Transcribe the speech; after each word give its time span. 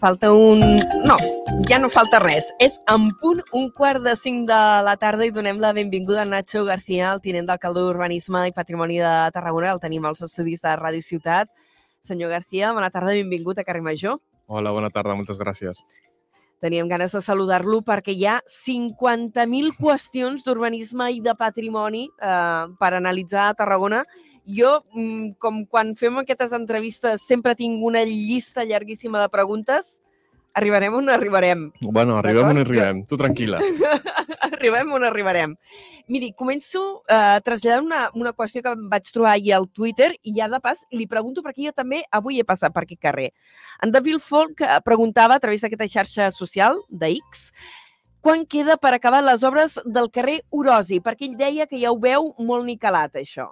Falta 0.00 0.32
un... 0.32 0.60
No, 1.04 1.18
ja 1.68 1.76
no 1.78 1.90
falta 1.92 2.16
res. 2.22 2.46
És 2.64 2.78
en 2.88 3.10
punt 3.20 3.42
un 3.52 3.66
quart 3.76 4.00
de 4.00 4.14
cinc 4.16 4.46
de 4.48 4.60
la 4.86 4.94
tarda 4.96 5.26
i 5.28 5.32
donem 5.34 5.58
la 5.60 5.74
benvinguda 5.76 6.22
a 6.22 6.24
Nacho 6.24 6.62
García, 6.64 7.10
el 7.12 7.20
tinent 7.20 7.44
d'alcalde 7.50 7.82
d'Urbanisme 7.84 8.46
i 8.48 8.54
Patrimoni 8.56 8.96
de 9.02 9.10
Tarragona. 9.34 9.74
El 9.74 9.82
tenim 9.82 10.06
als 10.08 10.24
estudis 10.24 10.64
de 10.64 10.72
Ràdio 10.80 11.04
Ciutat. 11.04 11.52
Senyor 12.00 12.32
García, 12.32 12.72
bona 12.72 12.88
tarda, 12.88 13.12
benvingut 13.12 13.60
a 13.60 13.66
Carrer 13.68 13.84
Major. 13.84 14.16
Hola, 14.48 14.72
bona 14.72 14.88
tarda, 14.88 15.12
moltes 15.18 15.36
gràcies. 15.36 15.84
Teníem 16.64 16.88
ganes 16.88 17.12
de 17.12 17.20
saludar-lo 17.20 17.82
perquè 17.84 18.16
hi 18.16 18.24
ha 18.24 18.38
50.000 18.48 19.76
qüestions 19.76 20.48
d'urbanisme 20.48 21.10
i 21.12 21.20
de 21.20 21.36
patrimoni 21.36 22.06
eh, 22.08 22.64
per 22.80 22.94
analitzar 22.96 23.50
a 23.50 23.60
Tarragona 23.60 24.06
jo, 24.56 24.80
mm, 24.94 25.38
com 25.38 25.64
quan 25.66 25.94
fem 25.96 26.20
aquestes 26.20 26.52
entrevistes, 26.56 27.22
sempre 27.26 27.54
tinc 27.54 27.82
una 27.84 28.04
llista 28.04 28.64
llarguíssima 28.64 29.20
de 29.22 29.28
preguntes. 29.32 29.96
Arribarem 30.52 30.94
on 30.98 31.08
arribarem. 31.08 31.68
Bueno, 31.80 32.16
arribem 32.18 32.48
on 32.48 32.58
arribem. 32.58 33.04
Tu 33.06 33.16
tranquil·la. 33.16 33.60
arribem 34.50 34.90
on 34.92 35.04
arribarem. 35.06 35.54
Miri, 36.10 36.32
començo 36.34 36.82
eh, 37.06 37.38
traslladant 37.46 37.86
una, 37.86 38.00
una 38.18 38.32
qüestió 38.34 38.64
que 38.64 38.72
vaig 38.90 39.12
trobar 39.14 39.36
ahir 39.36 39.54
al 39.54 39.68
Twitter 39.70 40.10
i 40.26 40.34
ja 40.40 40.48
de 40.50 40.58
pas 40.64 40.82
li 40.90 41.06
pregunto 41.06 41.44
perquè 41.46 41.68
jo 41.68 41.74
també 41.76 42.02
avui 42.10 42.40
he 42.40 42.46
passat 42.46 42.74
per 42.74 42.82
aquest 42.82 43.02
carrer. 43.06 43.30
En 43.84 43.94
David 43.94 44.18
Folk 44.26 44.64
eh, 44.66 44.80
preguntava 44.84 45.38
a 45.38 45.42
través 45.42 45.62
d'aquesta 45.62 45.88
xarxa 45.94 46.32
social 46.34 46.82
de 46.90 47.14
X 47.20 47.52
quan 48.20 48.44
queda 48.44 48.76
per 48.76 48.92
acabar 48.94 49.22
les 49.24 49.42
obres 49.48 49.78
del 49.86 50.10
carrer 50.12 50.40
Orosi, 50.50 51.00
perquè 51.00 51.30
ell 51.30 51.38
deia 51.40 51.66
que 51.66 51.78
ja 51.80 51.92
ho 51.92 51.98
veu 52.00 52.34
molt 52.44 52.66
nicalat, 52.66 53.16
això. 53.16 53.48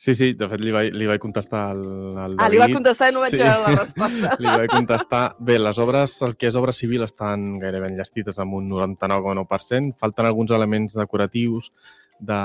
Sí, 0.00 0.14
sí, 0.16 0.30
de 0.32 0.46
fet 0.48 0.62
li 0.64 0.70
vaig, 0.72 0.94
li 0.96 1.04
vaig 1.04 1.20
contestar 1.20 1.66
al, 1.74 1.80
al 2.16 2.36
David. 2.38 2.40
Ah, 2.40 2.48
li 2.48 2.60
va 2.62 2.68
contestar 2.72 3.10
i 3.10 3.12
no 3.12 3.20
vaig 3.20 3.34
sí. 3.34 3.40
veure 3.42 3.58
la 3.66 3.72
resposta. 3.74 4.30
li 4.40 4.48
vaig 4.48 4.70
contestar. 4.72 5.24
Bé, 5.44 5.58
les 5.60 5.80
obres, 5.84 6.14
el 6.24 6.38
que 6.40 6.48
és 6.48 6.56
obra 6.56 6.72
civil, 6.72 7.04
estan 7.04 7.58
gairebé 7.60 7.90
enllestides 7.90 8.40
amb 8.40 8.56
un 8.56 8.70
99,9%. 8.72 9.98
Falten 10.00 10.30
alguns 10.30 10.54
elements 10.56 10.96
decoratius 10.96 11.68
de, 12.16 12.40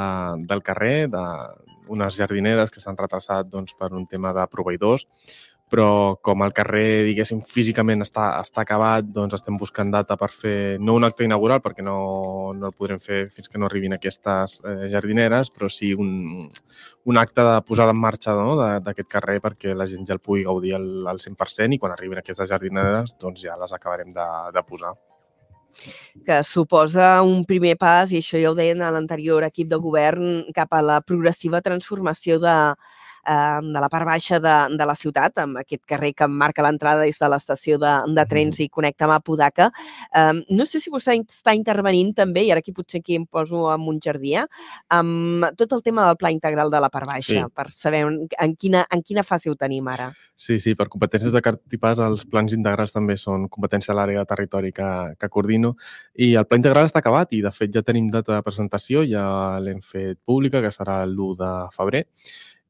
del 0.52 0.66
carrer, 0.67 0.97
de, 1.13 1.23
unes 1.88 2.17
jardineres 2.17 2.71
que 2.71 2.81
s'han 2.83 2.97
retrasat 2.99 3.49
doncs, 3.52 3.75
per 3.79 3.91
un 3.94 4.05
tema 4.09 4.33
de 4.35 4.45
proveïdors, 4.51 5.07
però 5.69 6.17
com 6.21 6.44
el 6.45 6.53
carrer, 6.53 7.03
diguéssim, 7.08 7.39
físicament 7.49 8.05
està, 8.05 8.27
està 8.38 8.61
acabat, 8.61 9.08
doncs 9.16 9.33
estem 9.38 9.58
buscant 9.58 9.89
data 9.91 10.17
per 10.19 10.30
fer, 10.30 10.77
no 10.80 10.94
un 10.99 11.07
acte 11.07 11.25
inaugural, 11.25 11.61
perquè 11.63 11.83
no, 11.85 11.97
no 12.53 12.69
el 12.69 12.75
podrem 12.77 13.02
fer 13.02 13.23
fins 13.33 13.49
que 13.49 13.57
no 13.57 13.66
arribin 13.66 13.97
aquestes 13.97 14.59
eh, 14.61 14.85
jardineres, 14.94 15.49
però 15.55 15.69
sí 15.72 15.91
un, 15.97 16.45
un 17.09 17.17
acte 17.17 17.41
de 17.41 17.57
posada 17.66 17.95
en 17.95 18.02
marxa 18.03 18.38
no, 18.38 18.55
d'aquest 18.85 19.09
carrer 19.09 19.39
perquè 19.41 19.73
la 19.73 19.89
gent 19.89 20.05
ja 20.05 20.13
el 20.17 20.22
pugui 20.22 20.45
gaudir 20.45 20.75
al, 20.77 20.88
al 21.09 21.22
100% 21.23 21.73
i 21.73 21.81
quan 21.81 21.95
arribin 21.95 22.22
aquestes 22.22 22.52
jardineres 22.53 23.17
doncs 23.22 23.41
ja 23.47 23.57
les 23.57 23.73
acabarem 23.73 24.13
de, 24.13 24.29
de 24.53 24.66
posar. 24.69 24.94
Que 26.25 26.44
suposa 26.47 27.19
un 27.25 27.41
primer 27.44 27.73
pas, 27.75 28.13
i 28.13 28.22
això 28.22 28.39
ja 28.39 28.53
ho 28.53 28.55
deien 28.55 28.79
a 28.85 28.91
l'anterior 28.94 29.44
equip 29.44 29.67
de 29.73 29.79
govern, 29.81 30.45
cap 30.55 30.72
a 30.72 30.83
la 30.85 31.02
progressiva 31.03 31.59
transformació 31.66 32.38
de, 32.39 32.55
eh, 33.25 33.59
de 33.61 33.81
la 33.81 33.89
part 33.91 34.07
baixa 34.07 34.39
de, 34.39 34.55
de 34.77 34.87
la 34.87 34.95
ciutat, 34.95 35.37
amb 35.43 35.61
aquest 35.61 35.83
carrer 35.89 36.13
que 36.13 36.27
marca 36.27 36.65
l'entrada 36.65 37.05
des 37.05 37.19
de 37.21 37.29
l'estació 37.31 37.79
de, 37.81 37.93
de 38.15 38.25
trens 38.29 38.59
i 38.63 38.69
connecta 38.69 39.07
amb 39.07 39.17
Apodaca. 39.17 39.71
Eh, 40.13 40.43
no 40.49 40.67
sé 40.69 40.81
si 40.83 40.93
vostè 40.93 41.17
està 41.21 41.55
intervenint 41.57 42.13
també, 42.17 42.45
i 42.45 42.53
ara 42.53 42.63
aquí 42.63 42.75
potser 42.75 43.01
aquí 43.03 43.17
em 43.19 43.25
poso 43.25 43.67
amb 43.73 43.89
un 43.91 43.99
jardí, 44.03 44.35
eh, 44.39 44.45
amb 44.95 45.49
tot 45.57 45.73
el 45.77 45.83
tema 45.85 46.07
del 46.09 46.19
pla 46.21 46.33
integral 46.33 46.71
de 46.71 46.83
la 46.83 46.91
part 46.93 47.09
baixa, 47.09 47.45
sí. 47.45 47.49
per 47.55 47.71
saber 47.73 48.05
en 48.05 48.55
quina, 48.55 48.85
en 48.91 49.03
quina 49.03 49.23
fase 49.23 49.49
ho 49.49 49.57
tenim 49.59 49.87
ara. 49.91 50.11
Sí, 50.35 50.57
sí, 50.59 50.73
per 50.75 50.89
competències 50.91 51.31
de 51.31 51.39
Cartipàs 51.39 51.99
els 52.03 52.25
plans 52.27 52.51
integrals 52.53 52.91
també 52.91 53.15
són 53.15 53.45
competència 53.47 53.93
de 53.93 53.95
l'àrea 54.01 54.23
de 54.25 54.27
territori 54.27 54.73
que, 54.75 54.88
que 55.16 55.29
coordino 55.31 55.77
i 56.19 56.33
el 56.35 56.44
pla 56.50 56.59
integral 56.59 56.89
està 56.89 57.00
acabat 57.00 57.31
i 57.38 57.39
de 57.45 57.53
fet 57.55 57.71
ja 57.71 57.85
tenim 57.88 58.09
data 58.11 58.35
de 58.35 58.44
presentació, 58.44 59.05
ja 59.07 59.23
l'hem 59.63 59.79
fet 59.79 60.19
pública, 60.27 60.59
que 60.59 60.73
serà 60.75 61.05
l'1 61.07 61.39
de 61.39 61.53
febrer 61.77 62.03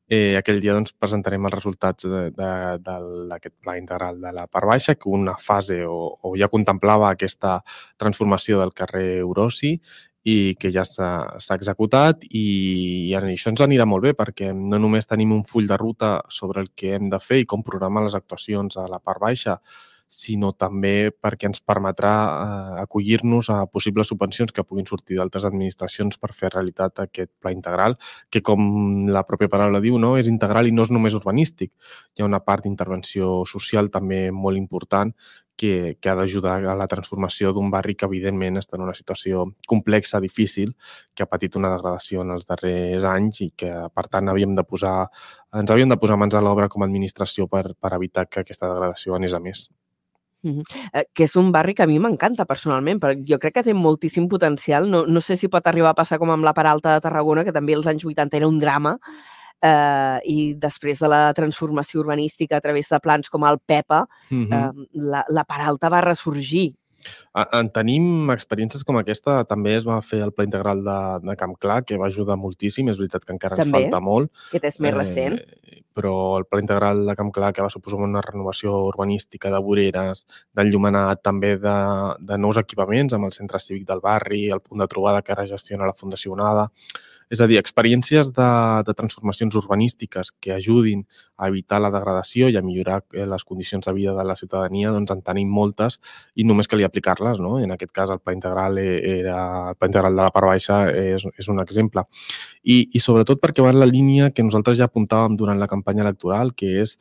Eh, 0.07 0.37
aquell 0.37 0.59
dia 0.61 0.73
doncs, 0.75 0.93
presentarem 1.01 1.47
els 1.47 1.55
resultats 1.55 2.05
d'aquest 2.05 3.55
pla 3.63 3.73
integral 3.79 4.19
de 4.21 4.33
la 4.37 4.45
part 4.45 4.69
baixa, 4.69 4.93
que 4.93 5.09
una 5.09 5.33
fase 5.41 5.79
o, 5.89 6.11
o 6.21 6.35
ja 6.37 6.49
contemplava 6.51 7.09
aquesta 7.09 7.57
transformació 7.97 8.59
del 8.61 8.73
carrer 8.77 9.23
Orosi 9.25 9.73
i 10.25 10.55
que 10.61 10.71
ja 10.73 10.83
s'ha 10.85 11.57
executat 11.57 12.23
i, 12.29 12.45
i 13.09 13.15
això 13.17 13.49
ens 13.53 13.61
anirà 13.65 13.85
molt 13.89 14.05
bé 14.05 14.13
perquè 14.17 14.51
no 14.53 14.77
només 14.81 15.09
tenim 15.09 15.33
un 15.33 15.43
full 15.45 15.69
de 15.69 15.77
ruta 15.77 16.19
sobre 16.29 16.61
el 16.61 16.71
que 16.77 16.95
hem 16.97 17.09
de 17.09 17.19
fer 17.21 17.43
i 17.43 17.49
com 17.49 17.65
programar 17.65 18.05
les 18.05 18.17
actuacions 18.17 18.77
a 18.77 18.87
la 18.89 19.01
part 19.01 19.21
baixa, 19.21 19.59
sinó 20.15 20.53
també 20.55 21.11
perquè 21.11 21.49
ens 21.49 21.61
permetrà 21.65 22.13
eh, 22.25 22.81
acollir-nos 22.85 23.49
a 23.51 23.57
possibles 23.67 24.11
subvencions 24.11 24.53
que 24.55 24.63
puguin 24.63 24.87
sortir 24.87 25.19
d'altres 25.19 25.47
administracions 25.49 26.19
per 26.21 26.31
fer 26.33 26.53
realitat 26.53 27.03
aquest 27.03 27.31
pla 27.41 27.51
integral, 27.55 27.97
que 28.31 28.41
com 28.45 29.07
la 29.11 29.25
pròpia 29.27 29.51
paraula 29.51 29.83
diu, 29.83 29.99
no, 29.99 30.15
és 30.19 30.31
integral 30.31 30.69
i 30.69 30.75
no 30.75 30.85
és 30.87 30.93
només 30.95 31.17
urbanístic. 31.17 31.73
Hi 32.15 32.23
ha 32.23 32.29
una 32.29 32.43
part 32.45 32.63
d'intervenció 32.63 33.43
social 33.49 33.91
també 33.91 34.29
molt 34.31 34.61
important 34.61 35.11
que, 35.55 35.97
que 36.01 36.09
ha 36.09 36.15
d'ajudar 36.15 36.57
a 36.67 36.75
la 36.75 36.87
transformació 36.91 37.51
d'un 37.55 37.69
barri 37.71 37.95
que, 37.95 38.07
evidentment, 38.07 38.59
està 38.59 38.79
en 38.79 38.85
una 38.87 38.95
situació 38.97 39.45
complexa, 39.67 40.19
difícil, 40.23 40.75
que 41.15 41.23
ha 41.23 41.31
patit 41.31 41.55
una 41.59 41.71
degradació 41.75 42.25
en 42.25 42.35
els 42.35 42.47
darrers 42.49 43.07
anys 43.11 43.41
i 43.47 43.49
que, 43.55 43.71
per 43.95 44.07
tant, 44.11 44.31
havíem 44.31 44.55
de 44.55 44.67
posar, 44.67 44.97
ens 45.55 45.71
havíem 45.71 45.91
de 45.91 45.99
posar 46.01 46.19
mans 46.19 46.35
a 46.35 46.43
l'obra 46.43 46.69
com 46.71 46.83
a 46.83 46.91
administració 46.91 47.47
per, 47.51 47.69
per 47.79 47.95
evitar 47.99 48.27
que 48.27 48.43
aquesta 48.43 48.71
degradació 48.71 49.15
anés 49.15 49.35
a 49.35 49.43
més. 49.43 49.67
Mm 50.45 50.51
-hmm. 50.51 50.89
eh, 50.93 51.05
que 51.13 51.23
és 51.23 51.35
un 51.35 51.51
barri 51.51 51.73
que 51.73 51.83
a 51.83 51.87
mi 51.87 51.97
m'encanta 51.99 52.45
personalment, 52.45 52.99
però 53.01 53.13
jo 53.27 53.39
crec 53.39 53.53
que 53.53 53.63
té 53.63 53.73
moltíssim 53.73 54.27
potencial. 54.27 54.89
No, 54.89 55.05
no 55.07 55.19
sé 55.21 55.35
si 55.35 55.47
pot 55.47 55.65
arribar 55.67 55.89
a 55.89 55.93
passar 56.01 56.19
com 56.19 56.29
amb 56.29 56.43
la 56.43 56.53
Paralta 56.53 56.93
de 56.93 57.01
Tarragona, 57.01 57.43
que 57.43 57.51
també 57.51 57.73
als 57.73 57.87
anys 57.87 58.05
80 58.05 58.37
era 58.37 58.47
un 58.47 58.59
drama, 58.59 58.99
eh, 59.61 60.19
i 60.23 60.53
després 60.53 60.99
de 60.99 61.07
la 61.07 61.33
transformació 61.33 62.01
urbanística 62.01 62.57
a 62.57 62.61
través 62.61 62.89
de 62.89 62.99
plans 62.99 63.29
com 63.29 63.43
el 63.43 63.59
PEPA, 63.59 64.05
mm 64.29 64.45
-hmm. 64.45 64.53
eh, 64.53 64.87
la, 64.93 65.25
la 65.29 65.43
Paralta 65.43 65.89
va 65.89 66.01
ressorgir 66.01 66.75
en 67.35 67.69
tenim 67.75 68.31
experiències 68.33 68.85
com 68.87 68.99
aquesta. 68.99 69.41
També 69.49 69.75
es 69.77 69.87
va 69.87 69.99
fer 70.05 70.21
el 70.25 70.33
pla 70.35 70.45
integral 70.47 70.83
de, 70.85 70.97
de 71.25 71.37
Camp 71.39 71.55
Clar, 71.61 71.81
que 71.87 71.99
va 72.01 72.09
ajudar 72.11 72.37
moltíssim. 72.39 72.91
És 72.91 72.99
veritat 73.01 73.25
que 73.25 73.35
encara 73.35 73.59
També, 73.59 73.85
ens 73.85 73.89
falta 73.89 74.03
molt. 74.03 74.31
Aquest 74.51 74.69
és 74.71 74.79
més 74.85 74.93
eh, 74.93 74.97
recent. 74.97 75.39
Però 75.95 76.13
el 76.39 76.47
pla 76.49 76.59
integral 76.63 77.05
de 77.07 77.15
Camp 77.15 77.31
Clar, 77.35 77.53
que 77.55 77.63
va 77.63 77.71
suposar 77.71 78.01
una 78.03 78.23
renovació 78.23 78.75
urbanística 78.89 79.51
de 79.51 79.61
voreres, 79.63 80.25
d'enllumenat, 80.55 81.23
també 81.23 81.55
de, 81.61 81.75
de 82.19 82.39
nous 82.41 82.59
equipaments 82.61 83.15
amb 83.15 83.29
el 83.29 83.35
centre 83.35 83.61
cívic 83.63 83.87
del 83.87 84.03
barri, 84.03 84.47
el 84.51 84.63
punt 84.63 84.83
de 84.83 84.89
trobada 84.91 85.23
que 85.23 85.35
ara 85.35 85.47
gestiona 85.49 85.87
la 85.87 85.95
Fundació 85.95 86.35
Onada, 86.35 86.69
és 87.29 87.41
a 87.41 87.47
dir, 87.49 87.57
experiències 87.57 88.29
de, 88.35 88.49
de 88.85 88.93
transformacions 88.93 89.55
urbanístiques 89.57 90.31
que 90.41 90.53
ajudin 90.53 91.05
a 91.37 91.49
evitar 91.49 91.79
la 91.81 91.91
degradació 91.93 92.49
i 92.49 92.57
a 92.57 92.63
millorar 92.65 93.01
eh, 93.13 93.25
les 93.25 93.43
condicions 93.43 93.85
de 93.85 93.93
vida 93.93 94.13
de 94.13 94.25
la 94.27 94.35
ciutadania, 94.37 94.93
doncs 94.93 95.13
en 95.15 95.23
tenim 95.25 95.49
moltes 95.49 95.99
i 96.35 96.45
només 96.45 96.69
calia 96.69 96.91
aplicar-les. 96.95 97.41
No? 97.43 97.59
En 97.59 97.75
aquest 97.75 97.91
cas, 97.91 98.09
el 98.09 98.23
pla 98.23 98.33
integral 98.33 98.79
e, 98.79 98.87
era 99.19 99.37
el 99.69 99.77
pla 99.77 99.91
integral 99.91 100.15
de 100.15 100.23
la 100.23 100.31
part 100.33 100.49
baixa 100.53 100.81
és, 100.89 101.27
és 101.37 101.51
un 101.51 101.61
exemple. 101.61 102.05
I, 102.63 102.87
I 102.95 103.03
sobretot 103.03 103.43
perquè 103.43 103.63
va 103.65 103.75
en 103.75 103.81
la 103.81 103.89
línia 103.89 104.31
que 104.31 104.45
nosaltres 104.47 104.79
ja 104.79 104.89
apuntàvem 104.89 105.37
durant 105.37 105.59
la 105.59 105.71
campanya 105.71 106.05
electoral, 106.07 106.55
que 106.55 106.77
és 106.83 106.99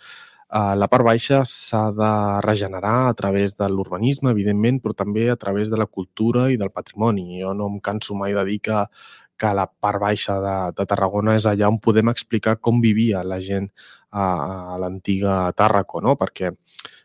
Uh, 0.54 0.76
la 0.78 0.86
part 0.86 1.02
baixa 1.02 1.40
s'ha 1.48 1.88
de 1.90 2.08
regenerar 2.44 3.08
a 3.08 3.14
través 3.18 3.56
de 3.58 3.66
l'urbanisme, 3.66 4.30
evidentment, 4.30 4.76
però 4.84 4.94
també 4.94 5.24
a 5.32 5.34
través 5.40 5.72
de 5.72 5.80
la 5.80 5.86
cultura 5.88 6.44
i 6.52 6.58
del 6.60 6.70
patrimoni. 6.70 7.40
Jo 7.40 7.54
no 7.58 7.66
em 7.72 7.80
canso 7.82 8.14
mai 8.14 8.36
de 8.36 8.44
dir 8.46 8.60
que 8.62 8.84
que 9.36 9.52
la 9.54 9.66
part 9.66 10.00
baixa 10.00 10.38
de, 10.40 10.56
de 10.78 10.86
Tarragona 10.86 11.34
és 11.38 11.46
allà 11.50 11.68
on 11.70 11.80
podem 11.82 12.10
explicar 12.12 12.56
com 12.62 12.80
vivia 12.82 13.24
la 13.26 13.40
gent 13.42 13.66
a, 14.10 14.26
a 14.74 14.78
l'antiga 14.78 15.50
Tàrraco, 15.58 16.00
no? 16.04 16.14
perquè 16.20 16.50
eh, 16.50 16.54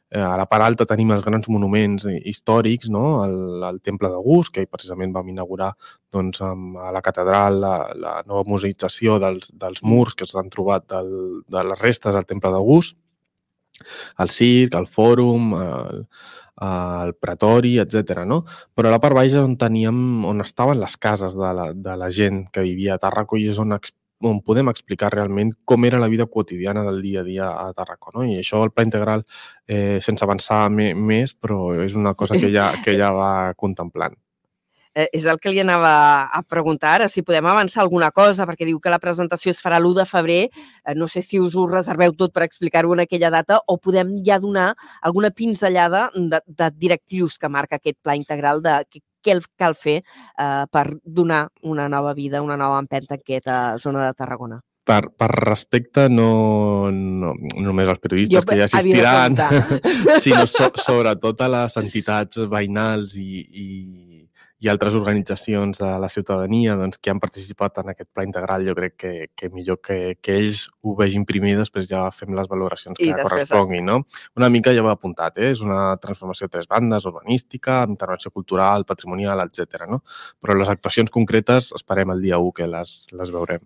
a 0.09 0.37
la 0.39 0.45
part 0.49 0.65
alta 0.65 0.87
tenim 0.89 1.11
els 1.13 1.25
grans 1.25 1.45
monuments 1.53 2.07
històrics, 2.09 2.89
no? 2.89 3.21
el, 3.25 3.63
el 3.67 3.77
Temple 3.85 4.09
d'August, 4.09 4.53
que 4.55 4.65
precisament 4.65 5.13
vam 5.13 5.29
inaugurar 5.29 5.69
doncs, 6.11 6.41
amb, 6.41 6.79
a 6.81 6.89
la 6.95 7.03
catedral 7.05 7.59
la, 7.61 7.75
la 7.93 8.15
nova 8.25 8.41
museïtzació 8.49 9.19
dels, 9.21 9.51
dels 9.53 9.83
murs 9.85 10.17
que 10.17 10.25
s'han 10.25 10.49
trobat 10.49 10.87
del, 10.89 11.13
de 11.45 11.63
les 11.71 11.81
restes 11.83 12.17
del 12.17 12.25
Temple 12.25 12.55
d'August, 12.55 12.97
el 14.19 14.33
circ, 14.33 14.75
el 14.75 14.89
fòrum, 14.89 15.53
el, 15.59 16.03
el 16.65 17.13
pretori, 17.15 17.77
etc. 17.79 18.25
No? 18.27 18.41
Però 18.75 18.89
a 18.89 18.95
la 18.95 18.99
part 19.03 19.15
baixa 19.15 19.45
on 19.45 19.55
teníem, 19.61 20.25
on 20.27 20.41
estaven 20.43 20.81
les 20.81 20.97
cases 20.97 21.37
de 21.37 21.53
la, 21.55 21.69
de 21.73 21.95
la 22.01 22.09
gent 22.09 22.47
que 22.51 22.65
vivia 22.65 22.97
a 22.97 23.01
Tarraco 23.01 23.37
i 23.37 23.47
és 23.53 23.61
on, 23.61 23.77
on 24.21 24.41
podem 24.43 24.69
explicar 24.71 25.11
realment 25.13 25.53
com 25.65 25.85
era 25.85 25.99
la 25.99 26.09
vida 26.11 26.25
quotidiana 26.27 26.83
del 26.83 27.01
dia 27.01 27.21
a 27.21 27.23
dia 27.23 27.49
a 27.49 27.73
Tarraco. 27.73 28.11
No? 28.15 28.25
I 28.25 28.39
això 28.39 28.63
el 28.63 28.71
pla 28.71 28.83
integral, 28.87 29.25
eh, 29.67 29.99
sense 30.01 30.25
avançar 30.25 30.65
més, 30.71 31.35
però 31.35 31.75
és 31.83 31.95
una 31.95 32.13
cosa 32.13 32.39
que 32.39 32.51
ja, 32.51 32.73
que 32.83 32.97
ja 32.97 33.13
va 33.15 33.53
contemplant. 33.55 34.17
eh, 34.95 35.07
és 35.13 35.25
el 35.25 35.39
que 35.39 35.51
li 35.53 35.61
anava 35.61 35.91
a 36.35 36.41
preguntar 36.43 36.95
ara, 36.97 37.07
si 37.07 37.23
podem 37.25 37.45
avançar 37.47 37.83
alguna 37.83 38.09
cosa, 38.11 38.47
perquè 38.49 38.67
diu 38.67 38.79
que 38.83 38.91
la 38.91 38.99
presentació 38.99 39.53
es 39.53 39.61
farà 39.63 39.79
l'1 39.79 39.93
de 40.01 40.05
febrer. 40.09 40.39
Eh, 40.49 40.95
no 40.95 41.07
sé 41.07 41.21
si 41.25 41.39
us 41.39 41.55
ho 41.55 41.67
reserveu 41.69 42.15
tot 42.17 42.33
per 42.35 42.43
explicar-ho 42.47 42.93
en 42.95 43.05
aquella 43.05 43.31
data 43.33 43.61
o 43.67 43.77
podem 43.77 44.17
ja 44.25 44.39
donar 44.39 44.73
alguna 45.01 45.31
pinzellada 45.31 46.09
de, 46.15 46.41
de 46.45 46.71
directius 46.75 47.37
que 47.37 47.49
marca 47.49 47.77
aquest 47.77 47.99
pla 48.01 48.17
integral 48.19 48.61
de 48.65 48.75
què 49.23 49.37
cal 49.59 49.75
fer 49.75 49.99
eh, 49.99 50.65
per 50.71 50.85
donar 51.03 51.47
una 51.63 51.87
nova 51.91 52.13
vida, 52.17 52.41
una 52.41 52.57
nova 52.57 52.79
empenta 52.79 53.15
a 53.15 53.21
aquesta 53.21 53.77
zona 53.77 54.05
de 54.07 54.17
Tarragona? 54.17 54.59
Per, 54.89 55.03
per 55.13 55.29
respecte 55.29 56.07
no, 56.09 56.89
no, 56.89 57.35
no 57.37 57.63
només 57.67 57.91
als 57.91 57.99
periodistes 58.01 58.39
jo, 58.39 58.45
que 58.47 58.57
hi 58.57 58.63
assistiran, 58.65 59.35
sinó 60.23 60.47
so, 60.49 60.71
sobretot 60.81 61.43
a 61.45 61.49
les 61.53 61.77
entitats 61.77 62.41
veïnals 62.49 63.13
i, 63.21 63.43
i, 63.43 63.67
i 64.59 64.67
altres 64.67 64.95
organitzacions 64.97 65.79
de 65.79 65.89
la 66.03 66.09
ciutadania 66.11 66.75
doncs, 66.75 66.99
que 66.99 67.11
han 67.13 67.21
participat 67.23 67.79
en 67.79 67.93
aquest 67.93 68.09
pla 68.11 68.25
integral. 68.27 68.65
Jo 68.67 68.75
crec 68.75 68.95
que, 68.99 69.13
que 69.35 69.49
millor 69.53 69.79
que, 69.79 70.17
que 70.21 70.35
ells 70.35 70.65
ho 70.83 70.95
vegin 70.99 71.25
primer 71.29 71.53
i 71.53 71.59
després 71.61 71.87
ja 71.87 72.03
fem 72.11 72.35
les 72.35 72.51
valoracions 72.51 72.99
que 72.99 73.15
corresponguin. 73.21 73.87
No? 73.87 74.01
Una 74.39 74.51
mica 74.51 74.75
ja 74.75 74.83
ho 74.83 74.91
he 74.91 74.93
apuntat, 74.93 75.39
eh? 75.39 75.53
és 75.55 75.63
una 75.63 75.95
transformació 76.03 76.49
de 76.49 76.57
tres 76.57 76.67
bandes, 76.67 77.07
urbanística, 77.07 77.81
intervenció 77.87 78.35
cultural, 78.35 78.87
patrimonial, 78.89 79.47
etc. 79.47 79.87
No? 79.87 80.03
Però 80.43 80.59
les 80.59 80.71
actuacions 80.75 81.11
concretes 81.11 81.71
esperem 81.79 82.11
el 82.15 82.23
dia 82.27 82.43
1 82.43 82.55
que 82.59 82.67
les, 82.67 83.01
les 83.15 83.31
veurem. 83.35 83.63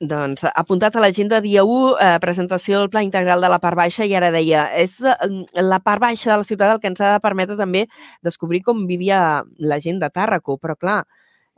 Doncs 0.00 0.46
apuntat 0.56 0.94
a 0.96 1.00
l'agenda 1.02 1.42
dia 1.44 1.60
1, 1.60 1.96
eh, 2.00 2.18
presentació 2.20 2.78
del 2.78 2.88
Pla 2.88 3.02
Integral 3.04 3.42
de 3.44 3.50
la 3.52 3.58
part 3.60 3.76
baixa 3.76 4.06
i 4.08 4.14
ara 4.16 4.30
deia, 4.32 4.62
és 4.72 4.94
eh, 5.04 5.14
la 5.60 5.78
part 5.84 6.00
baixa 6.00 6.30
de 6.32 6.38
la 6.40 6.46
ciutat 6.48 6.72
el 6.72 6.80
que 6.80 6.88
ens 6.88 7.02
ha 7.04 7.18
de 7.18 7.20
permetre 7.20 7.56
també 7.58 7.84
descobrir 8.24 8.62
com 8.64 8.86
vivia 8.88 9.44
la 9.58 9.78
gent 9.78 10.00
de 10.00 10.08
Tàrraco, 10.08 10.56
però 10.56 10.78
clar, 10.80 11.02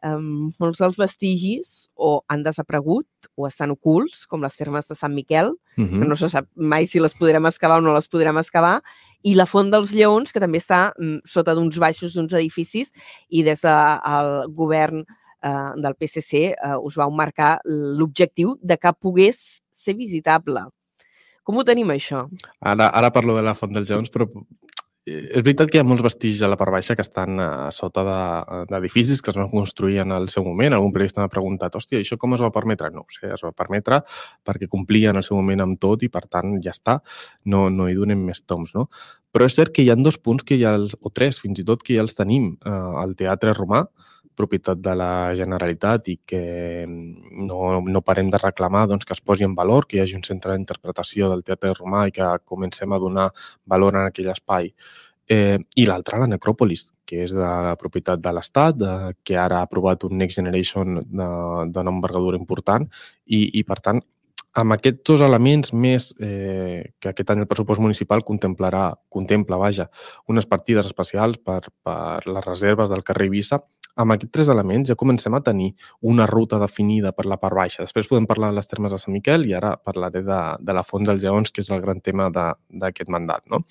eh, 0.03 0.17
molts 0.59 0.83
dels 0.83 0.99
vestigis 0.99 1.71
o 1.95 2.25
han 2.27 2.43
desaparegut 2.43 3.31
o 3.37 3.47
estan 3.47 3.71
ocults, 3.71 4.27
com 4.27 4.43
les 4.43 4.59
termes 4.59 4.91
de 4.91 4.99
Sant 4.99 5.15
Miquel, 5.15 5.55
uh 5.79 5.85
-huh. 5.85 6.03
que 6.03 6.09
no 6.09 6.17
se 6.17 6.29
sap 6.29 6.47
mai 6.57 6.87
si 6.87 6.99
les 6.99 7.15
podrem 7.15 7.47
excavar 7.47 7.79
o 7.79 7.81
no 7.81 7.95
les 7.95 8.09
podrem 8.09 8.37
excavar, 8.39 8.83
i 9.23 9.37
la 9.37 9.47
Font 9.47 9.71
dels 9.71 9.93
Lleons, 9.93 10.33
que 10.33 10.41
també 10.41 10.59
està 10.59 10.93
mm, 10.99 11.19
sota 11.25 11.55
d'uns 11.55 11.79
baixos 11.79 12.15
d'uns 12.15 12.33
edificis, 12.33 12.93
i 13.29 13.45
des 13.45 13.61
del 13.61 14.51
govern 14.51 14.99
eh, 14.99 15.22
del 15.43 15.97
PSC 15.99 16.45
eh, 16.53 16.77
us 16.79 16.97
vau 17.01 17.11
marcar 17.11 17.57
l'objectiu 17.67 18.57
de 18.63 18.79
que 18.79 18.95
pogués 18.95 19.63
ser 19.73 19.97
visitable. 19.99 20.69
Com 21.43 21.59
ho 21.59 21.65
tenim, 21.67 21.91
això? 21.91 22.27
Ara, 22.61 22.87
ara 22.95 23.11
parlo 23.15 23.35
de 23.35 23.43
la 23.43 23.57
Font 23.59 23.73
dels 23.75 23.89
Lleons, 23.91 24.13
però 24.15 24.29
eh, 24.31 25.25
és 25.35 25.43
veritat 25.43 25.73
que 25.73 25.81
hi 25.81 25.83
ha 25.83 25.87
molts 25.87 26.05
vestigis 26.07 26.43
a 26.47 26.51
la 26.53 26.59
part 26.61 26.71
baixa 26.71 26.95
que 26.95 27.03
estan 27.03 27.41
a 27.43 27.49
sota 27.75 28.05
d'edificis 28.71 29.19
de, 29.19 29.25
que 29.25 29.33
es 29.33 29.41
van 29.41 29.51
construir 29.51 29.99
en 30.05 30.15
el 30.15 30.29
seu 30.31 30.47
moment. 30.47 30.77
Algun 30.77 30.95
periodista 30.95 31.25
m'ha 31.25 31.33
preguntat, 31.33 31.75
hòstia, 31.75 31.99
això 31.99 32.21
com 32.21 32.37
es 32.37 32.45
va 32.45 32.53
permetre? 32.55 32.93
No 32.95 33.03
ho 33.03 33.11
sé, 33.11 33.33
es 33.35 33.43
va 33.43 33.51
permetre 33.51 34.05
perquè 34.47 34.71
complia 34.71 35.11
en 35.11 35.19
el 35.19 35.27
seu 35.27 35.41
moment 35.41 35.67
amb 35.67 35.83
tot 35.83 36.07
i, 36.07 36.13
per 36.13 36.23
tant, 36.29 36.55
ja 36.63 36.77
està, 36.77 37.01
no, 37.51 37.67
no 37.75 37.91
hi 37.91 37.99
donem 37.99 38.23
més 38.31 38.45
toms, 38.47 38.77
no? 38.79 38.87
Però 39.35 39.49
és 39.49 39.59
cert 39.59 39.75
que 39.75 39.83
hi 39.83 39.91
ha 39.91 39.99
dos 39.99 40.21
punts 40.23 40.47
que 40.47 40.61
ja, 40.61 40.77
els, 40.79 40.95
o 41.01 41.11
tres 41.11 41.43
fins 41.43 41.59
i 41.59 41.67
tot, 41.67 41.83
que 41.83 41.97
ja 41.99 42.07
els 42.07 42.15
tenim. 42.15 42.53
Eh, 42.63 42.81
el 43.03 43.17
Teatre 43.19 43.57
Romà, 43.59 43.87
propietat 44.37 44.81
de 44.83 44.95
la 44.99 45.13
Generalitat 45.39 46.09
i 46.13 46.17
que 46.27 46.43
no, 46.89 47.81
no 47.81 48.03
parem 48.07 48.31
de 48.33 48.41
reclamar 48.43 48.87
doncs, 48.91 49.07
que 49.09 49.17
es 49.17 49.23
posi 49.23 49.47
en 49.47 49.55
valor, 49.59 49.87
que 49.87 49.99
hi 49.99 50.03
hagi 50.05 50.19
un 50.19 50.27
centre 50.27 50.57
d'interpretació 50.57 51.31
del 51.31 51.45
teatre 51.47 51.75
romà 51.79 52.07
i 52.09 52.15
que 52.17 52.29
comencem 52.45 52.93
a 52.93 53.01
donar 53.03 53.31
valor 53.67 53.99
en 53.99 54.09
aquell 54.09 54.33
espai. 54.35 54.73
Eh, 55.31 55.59
I 55.77 55.87
l'altra, 55.87 56.19
la 56.21 56.31
necròpolis, 56.31 56.89
que 57.07 57.23
és 57.27 57.35
de 57.35 57.43
la 57.43 57.77
propietat 57.81 58.21
de 58.23 58.33
l'Estat, 58.33 58.83
que 59.25 59.37
ara 59.39 59.61
ha 59.61 59.69
aprovat 59.69 60.05
un 60.09 60.17
Next 60.19 60.41
Generation 60.41 61.03
d'una 61.03 61.93
envergadura 61.93 62.41
important 62.41 62.89
i, 63.27 63.45
i, 63.61 63.63
per 63.69 63.81
tant, 63.85 64.03
amb 64.61 64.75
aquests 64.75 65.01
dos 65.09 65.23
elements 65.25 65.73
més 65.73 66.11
eh, 66.21 66.93
que 67.01 67.13
aquest 67.13 67.31
any 67.33 67.43
el 67.43 67.49
pressupost 67.49 67.81
municipal 67.81 68.25
contemplarà, 68.29 68.91
contempla, 69.13 69.57
vaja, 69.61 69.89
unes 70.29 70.49
partides 70.49 70.91
especials 70.91 71.41
per, 71.41 71.63
per 71.85 72.21
les 72.29 72.45
reserves 72.45 72.93
del 72.93 73.05
carrer 73.07 73.31
Eivissa, 73.31 73.63
amb 73.97 74.15
aquests 74.15 74.33
tres 74.33 74.51
elements 74.53 74.89
ja 74.89 74.97
comencem 74.99 75.35
a 75.37 75.43
tenir 75.45 75.73
una 76.09 76.27
ruta 76.27 76.59
definida 76.63 77.13
per 77.13 77.27
la 77.29 77.39
part 77.41 77.57
baixa. 77.57 77.83
Després 77.85 78.09
podem 78.09 78.27
parlar 78.29 78.51
de 78.51 78.59
les 78.59 78.71
termes 78.71 78.93
de 78.93 78.99
Sant 79.01 79.13
Miquel 79.15 79.45
i 79.49 79.55
ara 79.59 79.75
parlaré 79.77 80.23
de, 80.25 80.41
de 80.61 80.77
la 80.77 80.85
Font 80.87 81.05
dels 81.07 81.23
Lleons, 81.23 81.53
que 81.53 81.61
és 81.65 81.71
el 81.71 81.83
gran 81.85 82.01
tema 82.01 82.31
d'aquest 82.33 83.13
mandat. 83.13 83.45
No? 83.53 83.65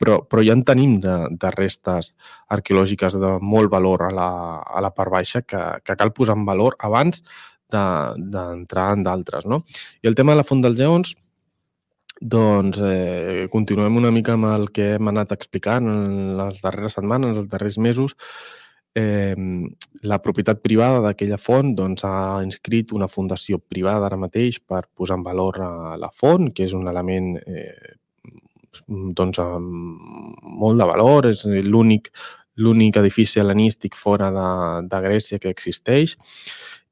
Però, 0.00 0.20
però 0.24 0.44
ja 0.46 0.56
en 0.56 0.64
tenim 0.64 0.96
de, 1.04 1.16
de 1.30 1.52
restes 1.56 2.12
arqueològiques 2.48 3.18
de 3.20 3.36
molt 3.44 3.72
valor 3.72 4.08
a 4.08 4.12
la, 4.14 4.30
a 4.64 4.84
la 4.84 4.92
part 4.96 5.12
baixa 5.12 5.44
que, 5.44 5.62
que 5.84 5.96
cal 5.96 6.14
posar 6.16 6.38
en 6.38 6.46
valor 6.48 6.78
abans 6.80 7.24
d'entrar 7.70 8.86
de, 8.90 8.94
en 8.98 9.02
d'altres. 9.06 9.44
No? 9.46 9.64
I 10.02 10.10
el 10.10 10.16
tema 10.18 10.32
de 10.32 10.40
la 10.40 10.46
Font 10.48 10.64
dels 10.64 10.80
Lleons, 10.80 11.12
doncs 12.20 12.76
eh, 12.84 13.46
continuem 13.52 13.96
una 13.96 14.10
mica 14.12 14.34
amb 14.36 14.48
el 14.50 14.66
que 14.76 14.94
hem 14.96 15.08
anat 15.08 15.32
explicant 15.32 15.86
en 15.88 16.34
les 16.36 16.58
darreres 16.60 16.98
setmanes, 16.98 17.38
els 17.38 17.48
darrers 17.48 17.78
mesos, 17.80 18.16
eh, 18.94 19.36
la 20.02 20.18
propietat 20.22 20.60
privada 20.62 21.00
d'aquella 21.04 21.38
font 21.38 21.74
doncs, 21.76 22.04
ha 22.04 22.40
inscrit 22.44 22.92
una 22.96 23.08
fundació 23.08 23.58
privada 23.58 24.08
ara 24.08 24.18
mateix 24.20 24.60
per 24.60 24.86
posar 24.94 25.20
en 25.20 25.24
valor 25.26 25.60
a 25.62 25.72
la 26.00 26.10
font, 26.10 26.50
que 26.54 26.66
és 26.66 26.74
un 26.76 26.88
element 26.90 27.36
eh, 27.46 27.96
doncs, 28.88 29.40
amb 29.42 30.44
molt 30.60 30.78
de 30.78 30.90
valor, 30.92 31.30
és 31.30 31.46
l'únic 31.46 32.12
l'únic 32.60 32.98
edifici 33.00 33.40
hel·lenístic 33.40 33.96
fora 33.96 34.28
de, 34.34 34.48
de 34.90 34.98
Grècia 35.00 35.38
que 35.40 35.48
existeix 35.48 36.16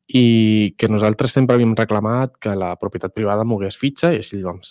i 0.09 0.75
que 0.81 0.89
nosaltres 0.89 1.35
sempre 1.37 1.59
havíem 1.59 1.75
reclamat 1.77 2.39
que 2.41 2.55
la 2.57 2.71
propietat 2.81 3.13
privada 3.13 3.45
mogués 3.45 3.77
fitxa 3.77 4.09
i 4.15 4.23
així 4.23 4.39
vam 4.41 4.63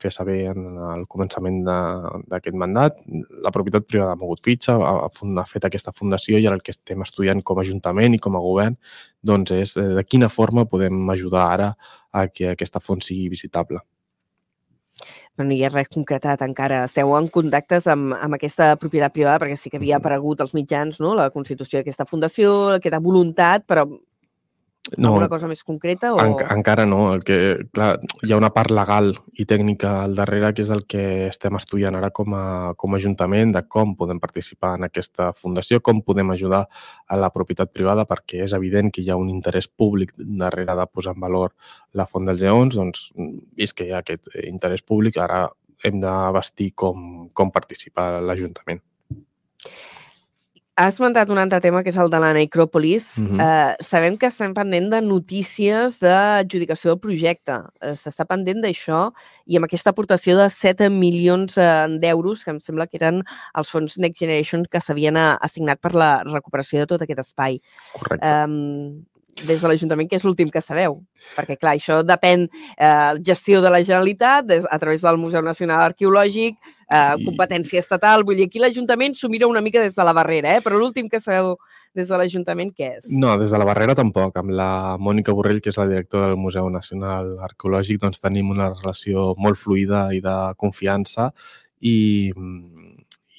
fer 0.00 0.12
saber 0.14 0.38
en 0.54 0.78
el 0.94 1.02
començament 1.04 1.58
d'aquest 1.66 2.56
mandat. 2.56 3.02
La 3.44 3.52
propietat 3.52 3.84
privada 3.84 4.14
ha 4.14 4.20
mogut 4.20 4.40
fitxa, 4.40 4.78
ha, 4.80 4.94
ha 5.04 5.44
fet 5.50 5.68
aquesta 5.68 5.92
fundació 5.92 6.40
i 6.40 6.48
ara 6.48 6.56
el 6.56 6.64
que 6.64 6.72
estem 6.72 7.04
estudiant 7.04 7.44
com 7.44 7.60
a 7.60 7.66
Ajuntament 7.66 8.16
i 8.16 8.22
com 8.22 8.38
a 8.38 8.40
govern 8.40 8.78
doncs 9.20 9.52
és 9.52 9.76
eh, 9.76 9.84
de 9.98 10.06
quina 10.06 10.30
forma 10.32 10.64
podem 10.64 11.04
ajudar 11.12 11.44
ara 11.50 11.68
a 12.12 12.26
que 12.32 12.54
aquesta 12.54 12.80
font 12.80 13.04
sigui 13.04 13.28
visitable. 13.28 13.82
No 15.36 15.52
hi 15.52 15.60
ha 15.66 15.68
res 15.68 15.90
concretat 15.92 16.40
encara. 16.40 16.86
Esteu 16.88 17.12
en 17.18 17.28
contactes 17.28 17.84
amb, 17.92 18.14
amb 18.16 18.38
aquesta 18.38 18.72
propietat 18.80 19.12
privada 19.12 19.42
perquè 19.42 19.60
sí 19.60 19.68
que 19.68 19.76
havia 19.76 20.00
aparegut 20.00 20.40
als 20.40 20.56
mitjans 20.56 21.02
no? 21.04 21.12
la 21.18 21.28
constitució 21.34 21.82
d'aquesta 21.82 22.08
fundació, 22.08 22.78
aquesta 22.78 23.02
voluntat, 23.04 23.66
però 23.68 23.84
no, 24.94 25.08
Alguna 25.08 25.28
cosa 25.28 25.48
més 25.50 25.64
concreta? 25.66 26.12
O... 26.14 26.20
En, 26.22 26.36
encara 26.54 26.84
no. 26.86 27.12
El 27.14 27.24
que, 27.26 27.36
clar, 27.74 27.88
hi 28.22 28.32
ha 28.32 28.38
una 28.38 28.52
part 28.54 28.70
legal 28.70 29.10
i 29.34 29.46
tècnica 29.48 29.96
al 30.04 30.14
darrere 30.18 30.52
que 30.54 30.62
és 30.62 30.70
el 30.74 30.84
que 30.86 31.02
estem 31.26 31.58
estudiant 31.58 31.98
ara 31.98 32.12
com 32.14 32.36
a, 32.38 32.44
com 32.78 32.94
a 32.94 33.00
Ajuntament, 33.00 33.52
de 33.56 33.64
com 33.66 33.96
podem 33.98 34.20
participar 34.22 34.76
en 34.78 34.86
aquesta 34.86 35.32
fundació, 35.34 35.82
com 35.82 36.04
podem 36.06 36.30
ajudar 36.36 36.64
a 37.06 37.18
la 37.18 37.32
propietat 37.34 37.72
privada, 37.74 38.06
perquè 38.06 38.44
és 38.46 38.54
evident 38.56 38.92
que 38.94 39.02
hi 39.02 39.10
ha 39.10 39.18
un 39.18 39.32
interès 39.32 39.66
públic 39.68 40.14
darrere 40.16 40.78
de 40.78 40.86
posar 40.86 41.16
en 41.16 41.26
valor 41.26 41.54
la 41.98 42.06
Font 42.06 42.28
dels 42.28 42.42
Lleons, 42.44 42.78
doncs, 42.78 43.10
vist 43.58 43.76
que 43.76 43.88
hi 43.88 43.92
ha 43.94 44.04
aquest 44.04 44.30
interès 44.46 44.86
públic, 44.86 45.18
ara 45.18 45.48
hem 45.84 46.00
de 46.00 46.14
vestir 46.36 46.72
com, 46.78 47.28
com 47.34 47.52
participar 47.52 48.16
l'Ajuntament. 48.22 48.82
Has 50.76 50.98
esmentat 50.98 51.30
un 51.32 51.38
altre 51.40 51.56
tema, 51.64 51.80
que 51.80 51.88
és 51.88 51.96
el 51.96 52.10
de 52.12 52.18
la 52.20 52.34
necròpolis. 52.36 53.06
Uh 53.16 53.24
-huh. 53.24 53.40
eh, 53.40 53.76
sabem 53.80 54.18
que 54.18 54.26
estem 54.26 54.52
pendent 54.52 54.90
de 54.92 55.00
notícies 55.00 55.98
d'adjudicació 55.98 56.90
del 56.90 57.00
projecte. 57.00 57.62
Eh, 57.80 57.94
S'està 57.96 58.26
pendent 58.26 58.60
d'això 58.60 59.10
i 59.46 59.56
amb 59.56 59.64
aquesta 59.64 59.90
aportació 59.90 60.36
de 60.36 60.50
7 60.50 60.90
milions 60.90 61.56
eh, 61.56 61.86
d'euros, 61.98 62.44
que 62.44 62.50
em 62.50 62.60
sembla 62.60 62.86
que 62.86 62.98
eren 62.98 63.22
els 63.54 63.70
fons 63.70 63.96
Next 63.96 64.20
Generation 64.20 64.66
que 64.70 64.80
s'havien 64.80 65.16
assignat 65.16 65.80
per 65.80 65.94
la 65.94 66.22
recuperació 66.24 66.80
de 66.80 66.86
tot 66.86 67.02
aquest 67.02 67.20
espai. 67.20 67.58
Correcte. 67.94 68.26
Eh, 68.26 68.46
des 69.46 69.60
de 69.60 69.68
l'Ajuntament, 69.68 70.08
que 70.08 70.16
és 70.16 70.24
l'últim 70.24 70.50
que 70.50 70.60
sabeu. 70.60 71.02
Perquè, 71.36 71.56
clar, 71.58 71.74
això 71.76 72.02
depèn 72.02 72.48
eh, 72.76 73.12
gestió 73.24 73.60
de 73.60 73.70
la 73.70 73.82
Generalitat, 73.82 74.46
des, 74.46 74.64
a 74.70 74.78
través 74.78 75.02
del 75.02 75.16
Museu 75.16 75.42
Nacional 75.42 75.82
Arqueològic, 75.82 76.56
eh, 76.90 77.16
competència 77.24 77.82
estatal. 77.82 78.24
Vull 78.26 78.40
dir, 78.40 78.48
aquí 78.50 78.62
l'Ajuntament 78.62 79.16
s'ho 79.16 79.30
mira 79.32 79.48
una 79.50 79.62
mica 79.64 79.82
des 79.82 79.94
de 79.96 80.06
la 80.06 80.14
barrera, 80.16 80.56
eh? 80.56 80.62
però 80.64 80.78
l'últim 80.78 81.08
que 81.12 81.20
sabeu 81.20 81.56
des 81.96 82.10
de 82.12 82.18
l'Ajuntament, 82.20 82.72
què 82.76 82.90
és? 82.98 83.10
No, 83.10 83.34
des 83.40 83.52
de 83.52 83.58
la 83.60 83.68
barrera 83.68 83.96
tampoc. 83.96 84.36
Amb 84.36 84.52
la 84.56 84.70
Mònica 85.00 85.34
Borrell, 85.36 85.62
que 85.64 85.72
és 85.72 85.78
la 85.80 85.88
directora 85.88 86.28
del 86.30 86.40
Museu 86.40 86.68
Nacional 86.70 87.36
Arqueològic, 87.46 88.02
doncs 88.02 88.20
tenim 88.20 88.52
una 88.52 88.68
relació 88.74 89.32
molt 89.40 89.60
fluida 89.60 90.08
i 90.12 90.20
de 90.24 90.36
confiança 90.60 91.30
i, 91.80 92.32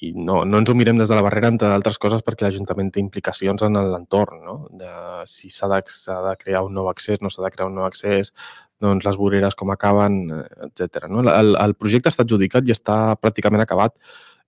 i 0.00 0.12
no, 0.14 0.44
no 0.46 0.60
ens 0.60 0.70
ho 0.70 0.76
mirem 0.78 1.00
des 1.00 1.10
de 1.10 1.16
la 1.18 1.24
barrera, 1.26 1.50
entre 1.50 1.70
d'altres 1.70 1.98
coses, 1.98 2.22
perquè 2.22 2.46
l'Ajuntament 2.46 2.92
té 2.94 3.02
implicacions 3.02 3.64
en 3.66 3.78
l'entorn, 3.78 4.44
no? 4.46 4.56
De 4.70 4.92
si 5.26 5.50
s'ha 5.50 5.66
de, 5.72 5.80
de 5.82 6.34
crear 6.38 6.62
un 6.66 6.76
nou 6.78 6.86
accés, 6.92 7.18
no 7.24 7.32
s'ha 7.34 7.42
de 7.42 7.50
crear 7.54 7.66
un 7.66 7.74
nou 7.80 7.88
accés, 7.88 8.30
doncs 8.78 9.06
les 9.08 9.18
voreres 9.18 9.58
com 9.58 9.74
acaben, 9.74 10.20
etc. 10.68 11.08
No? 11.10 11.26
El, 11.32 11.56
el 11.58 11.74
projecte 11.74 12.12
està 12.12 12.22
adjudicat 12.26 12.68
i 12.68 12.76
està 12.76 12.98
pràcticament 13.18 13.64
acabat 13.64 13.98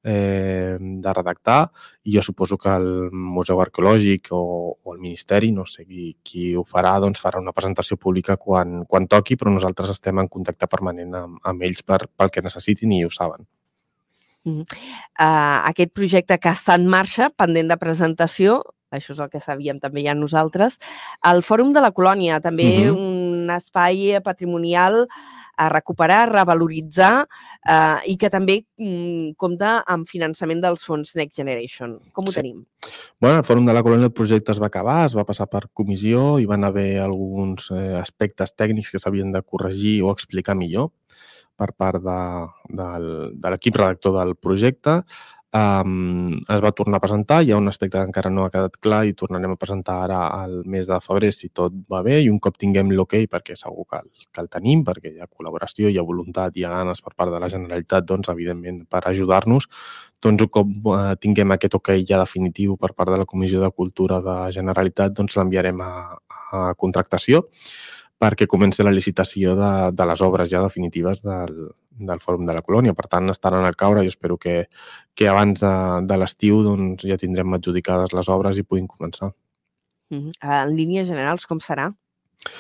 eh, 0.05 0.77
de 0.79 1.15
redactar 1.19 1.61
i 2.05 2.15
jo 2.15 2.23
suposo 2.23 2.59
que 2.59 2.71
el 2.71 3.11
Museu 3.11 3.61
Arqueològic 3.61 4.31
o, 4.37 4.43
o 4.79 4.95
el 4.95 5.01
Ministeri, 5.03 5.51
no 5.53 5.67
sé 5.67 5.85
qui, 5.85 6.15
qui 6.23 6.51
ho 6.55 6.63
farà, 6.63 6.97
doncs 7.03 7.23
farà 7.23 7.43
una 7.43 7.57
presentació 7.57 7.99
pública 7.99 8.39
quan, 8.39 8.85
quan 8.87 9.11
toqui, 9.11 9.37
però 9.37 9.51
nosaltres 9.51 9.97
estem 9.99 10.23
en 10.23 10.31
contacte 10.31 10.71
permanent 10.71 11.25
amb, 11.25 11.41
amb 11.43 11.67
ells 11.67 11.83
per, 11.83 12.05
pel 12.17 12.31
que 12.31 12.47
necessitin 12.47 12.95
i 12.95 13.05
ho 13.05 13.11
saben. 13.11 13.51
Uh, 14.47 14.65
aquest 15.69 15.93
projecte 15.93 16.39
que 16.41 16.53
està 16.53 16.77
en 16.79 16.87
marxa, 16.89 17.29
pendent 17.37 17.69
de 17.69 17.77
presentació, 17.81 18.63
això 18.91 19.13
és 19.15 19.21
el 19.23 19.29
que 19.31 19.43
sabíem 19.43 19.79
també 19.83 20.05
ja 20.07 20.17
nosaltres, 20.19 20.79
el 21.31 21.45
Fòrum 21.47 21.75
de 21.77 21.83
la 21.85 21.93
Colònia, 21.93 22.41
també 22.41 22.91
uh 22.91 22.95
-huh. 22.95 22.97
un 22.97 23.51
espai 23.51 24.21
patrimonial 24.25 25.07
a 25.61 25.69
recuperar, 25.69 26.23
a 26.25 26.33
revaloritzar 26.33 27.27
eh, 27.69 28.13
i 28.13 28.17
que 28.17 28.31
també 28.31 28.63
mm, 28.81 29.37
compta 29.37 29.83
amb 29.87 30.09
finançament 30.09 30.63
dels 30.63 30.83
fons 30.87 31.15
Next 31.19 31.37
Generation. 31.37 31.99
Com 32.13 32.25
ho 32.25 32.33
sí. 32.33 32.41
tenim? 32.41 32.65
Bueno, 33.21 33.39
el 33.39 33.45
Fòrum 33.45 33.67
de 33.67 33.75
la 33.77 33.83
Colònia 33.83 34.09
el 34.09 34.17
projecte 34.17 34.53
es 34.53 34.61
va 34.63 34.71
acabar, 34.73 35.05
es 35.05 35.17
va 35.17 35.27
passar 35.29 35.49
per 35.53 35.69
comissió 35.75 36.39
i 36.41 36.47
van 36.47 36.65
haver 36.65 37.01
alguns 37.01 37.71
eh, 37.71 38.01
aspectes 38.01 38.57
tècnics 38.57 38.91
que 38.91 39.03
s'havien 39.03 39.33
de 39.33 39.43
corregir 39.43 40.03
o 40.03 40.11
explicar 40.13 40.57
millor 40.57 40.91
per 41.61 41.73
part 41.77 42.01
de, 42.05 42.21
de, 42.81 42.89
de 43.37 43.53
l'equip 43.53 43.77
redactor 43.77 44.17
del 44.17 44.35
projecte 44.41 45.03
um, 45.53 46.39
es 46.49 46.63
va 46.63 46.73
tornar 46.77 46.99
a 46.99 47.03
presentar. 47.03 47.41
Hi 47.43 47.53
ha 47.53 47.59
un 47.59 47.69
aspecte 47.69 47.99
que 47.99 48.05
encara 48.07 48.31
no 48.31 48.45
ha 48.47 48.53
quedat 48.55 48.77
clar 48.83 49.03
i 49.09 49.15
tornarem 49.19 49.55
a 49.55 49.59
presentar 49.61 49.97
ara 50.05 50.21
al 50.37 50.61
mes 50.65 50.87
de 50.89 51.01
febrer 51.05 51.33
si 51.35 51.51
tot 51.61 51.75
va 51.91 52.03
bé 52.07 52.21
i 52.23 52.31
un 52.31 52.39
cop 52.39 52.59
tinguem 52.61 52.93
l'ok, 52.95 53.17
perquè 53.31 53.57
segur 53.59 53.87
que 53.91 54.01
el, 54.01 54.09
que 54.31 54.43
el 54.45 54.51
tenim, 54.53 54.85
perquè 54.87 55.13
hi 55.13 55.21
ha 55.21 55.29
col·laboració, 55.29 55.91
hi 55.91 55.99
ha 55.99 56.07
voluntat, 56.07 56.57
hi 56.57 56.65
ha 56.65 56.75
ganes 56.79 57.03
per 57.03 57.15
part 57.17 57.35
de 57.35 57.43
la 57.43 57.51
Generalitat, 57.53 58.07
doncs, 58.07 58.31
evidentment, 58.33 58.85
per 58.91 59.03
ajudar-nos, 59.11 59.69
doncs 60.23 60.47
un 60.47 60.53
cop 60.53 60.91
uh, 60.93 61.15
tinguem 61.21 61.57
aquest 61.57 61.79
ok 61.81 61.95
ja 62.07 62.21
definitiu 62.23 62.77
per 62.81 62.93
part 62.95 63.11
de 63.11 63.23
la 63.23 63.29
Comissió 63.29 63.63
de 63.63 63.73
Cultura 63.75 64.21
de 64.25 64.37
Generalitat, 64.55 65.17
doncs 65.17 65.37
l'enviarem 65.39 65.81
a, 65.83 65.95
a 66.53 66.69
contractació 66.79 67.49
perquè 68.21 68.47
comenci 68.47 68.85
la 68.85 68.93
licitació 68.93 69.55
de, 69.57 69.71
de 69.97 70.07
les 70.11 70.23
obres 70.27 70.51
ja 70.51 70.61
definitives 70.63 71.23
del, 71.25 71.55
del 72.11 72.21
Fòrum 72.21 72.45
de 72.49 72.57
la 72.57 72.65
Colònia. 72.67 72.95
Per 72.97 73.07
tant, 73.09 73.33
estaran 73.33 73.65
al 73.65 73.79
caure 73.81 74.05
i 74.05 74.11
espero 74.13 74.37
que, 74.41 74.67
que 75.17 75.29
abans 75.31 75.65
de, 75.65 75.73
de 76.11 76.19
l'estiu 76.21 76.61
doncs, 76.67 77.07
ja 77.09 77.19
tindrem 77.21 77.57
adjudicades 77.57 78.13
les 78.17 78.29
obres 78.33 78.61
i 78.61 78.67
puguin 78.67 78.91
començar. 78.91 79.33
Mm 80.11 80.19
-hmm. 80.19 80.33
En 80.43 80.77
línies 80.77 81.09
generals, 81.09 81.47
com 81.47 81.59
serà? 81.61 81.91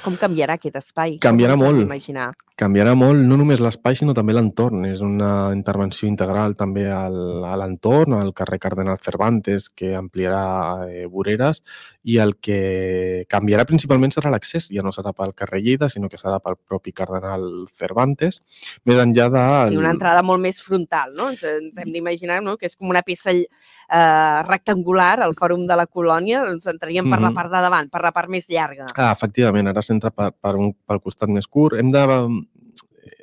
Com 0.05 0.17
canviarà 0.21 0.59
aquest 0.59 0.77
espai? 0.77 1.15
Canviarà 1.25 1.55
molt. 1.57 1.81
Imaginar? 1.81 2.31
Canviarà 2.61 2.93
molt, 2.93 3.23
no 3.25 3.39
només 3.41 3.63
l'espai, 3.65 3.97
sinó 3.97 4.13
també 4.13 4.35
l'entorn. 4.37 4.83
És 4.85 5.01
una 5.01 5.31
intervenció 5.57 6.05
integral 6.09 6.53
també 6.59 6.85
al, 6.93 7.17
a 7.49 7.55
l'entorn, 7.57 8.19
al 8.19 8.35
carrer 8.37 8.59
Cardenal 8.61 9.01
Cervantes, 9.01 9.71
que 9.73 9.95
ampliarà 9.97 10.43
eh, 10.85 11.07
voreres, 11.09 11.63
i 12.05 12.19
el 12.21 12.37
que 12.45 13.25
canviarà 13.33 13.65
principalment 13.69 14.13
serà 14.13 14.33
l'accés. 14.35 14.69
Ja 14.75 14.85
no 14.85 14.93
serà 14.93 15.15
pel 15.17 15.33
carrer 15.39 15.63
Lleida, 15.65 15.89
sinó 15.89 16.13
que 16.13 16.21
serà 16.21 16.43
pel 16.45 16.59
propi 16.61 16.93
Cardenal 16.93 17.49
Cervantes, 17.73 18.43
més 18.85 19.01
enllà 19.01 19.31
de... 19.33 19.47
Sí, 19.73 19.81
una 19.81 19.95
entrada 19.97 20.21
molt 20.21 20.45
més 20.45 20.61
frontal, 20.61 21.17
no? 21.17 21.31
Ens, 21.33 21.47
ens 21.49 21.81
hem 21.81 21.89
d'imaginar 21.97 22.43
no? 22.45 22.59
que 22.61 22.69
és 22.69 22.77
com 22.77 22.93
una 22.93 23.05
peça 23.07 23.33
eh, 23.33 24.43
rectangular, 24.45 25.23
al 25.25 25.33
Fòrum 25.39 25.65
de 25.69 25.81
la 25.81 25.89
Colònia, 25.89 26.45
ens 26.53 26.69
entraríem 26.69 27.09
per 27.09 27.17
mm 27.17 27.25
-hmm. 27.25 27.29
la 27.31 27.35
part 27.41 27.53
de 27.53 27.65
davant, 27.65 27.89
per 27.89 28.03
la 28.05 28.13
part 28.13 28.29
més 28.29 28.49
llarga. 28.49 28.93
Ah, 28.95 29.13
efectivament, 29.13 29.70
ara 29.71 29.85
s'entra 29.85 30.13
per, 30.15 30.31
per 30.37 30.57
un, 30.59 30.73
pel 30.87 31.03
costat 31.05 31.33
més 31.33 31.49
curt. 31.49 31.79
Hem 31.81 31.91
de 31.95 32.05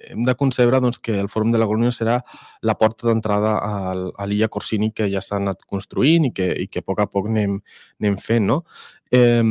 hem 0.09 0.23
de 0.27 0.35
concebre 0.39 0.81
doncs, 0.83 0.99
que 1.03 1.17
el 1.19 1.29
Fòrum 1.31 1.51
de 1.53 1.61
la 1.61 1.67
Colònia 1.69 1.93
serà 1.95 2.19
la 2.61 2.77
porta 2.79 3.09
d'entrada 3.09 3.55
a 3.63 4.25
l'illa 4.25 4.51
Corsini 4.51 4.91
que 4.95 5.09
ja 5.11 5.21
s'ha 5.23 5.37
anat 5.41 5.63
construint 5.65 6.29
i 6.29 6.33
que, 6.35 6.51
i 6.63 6.67
que 6.71 6.83
a 6.83 6.87
poc 6.87 7.01
a 7.03 7.09
poc 7.11 7.31
anem, 7.31 7.59
anem 8.01 8.17
fent. 8.21 8.47
No? 8.47 8.61
Eh, 9.11 9.41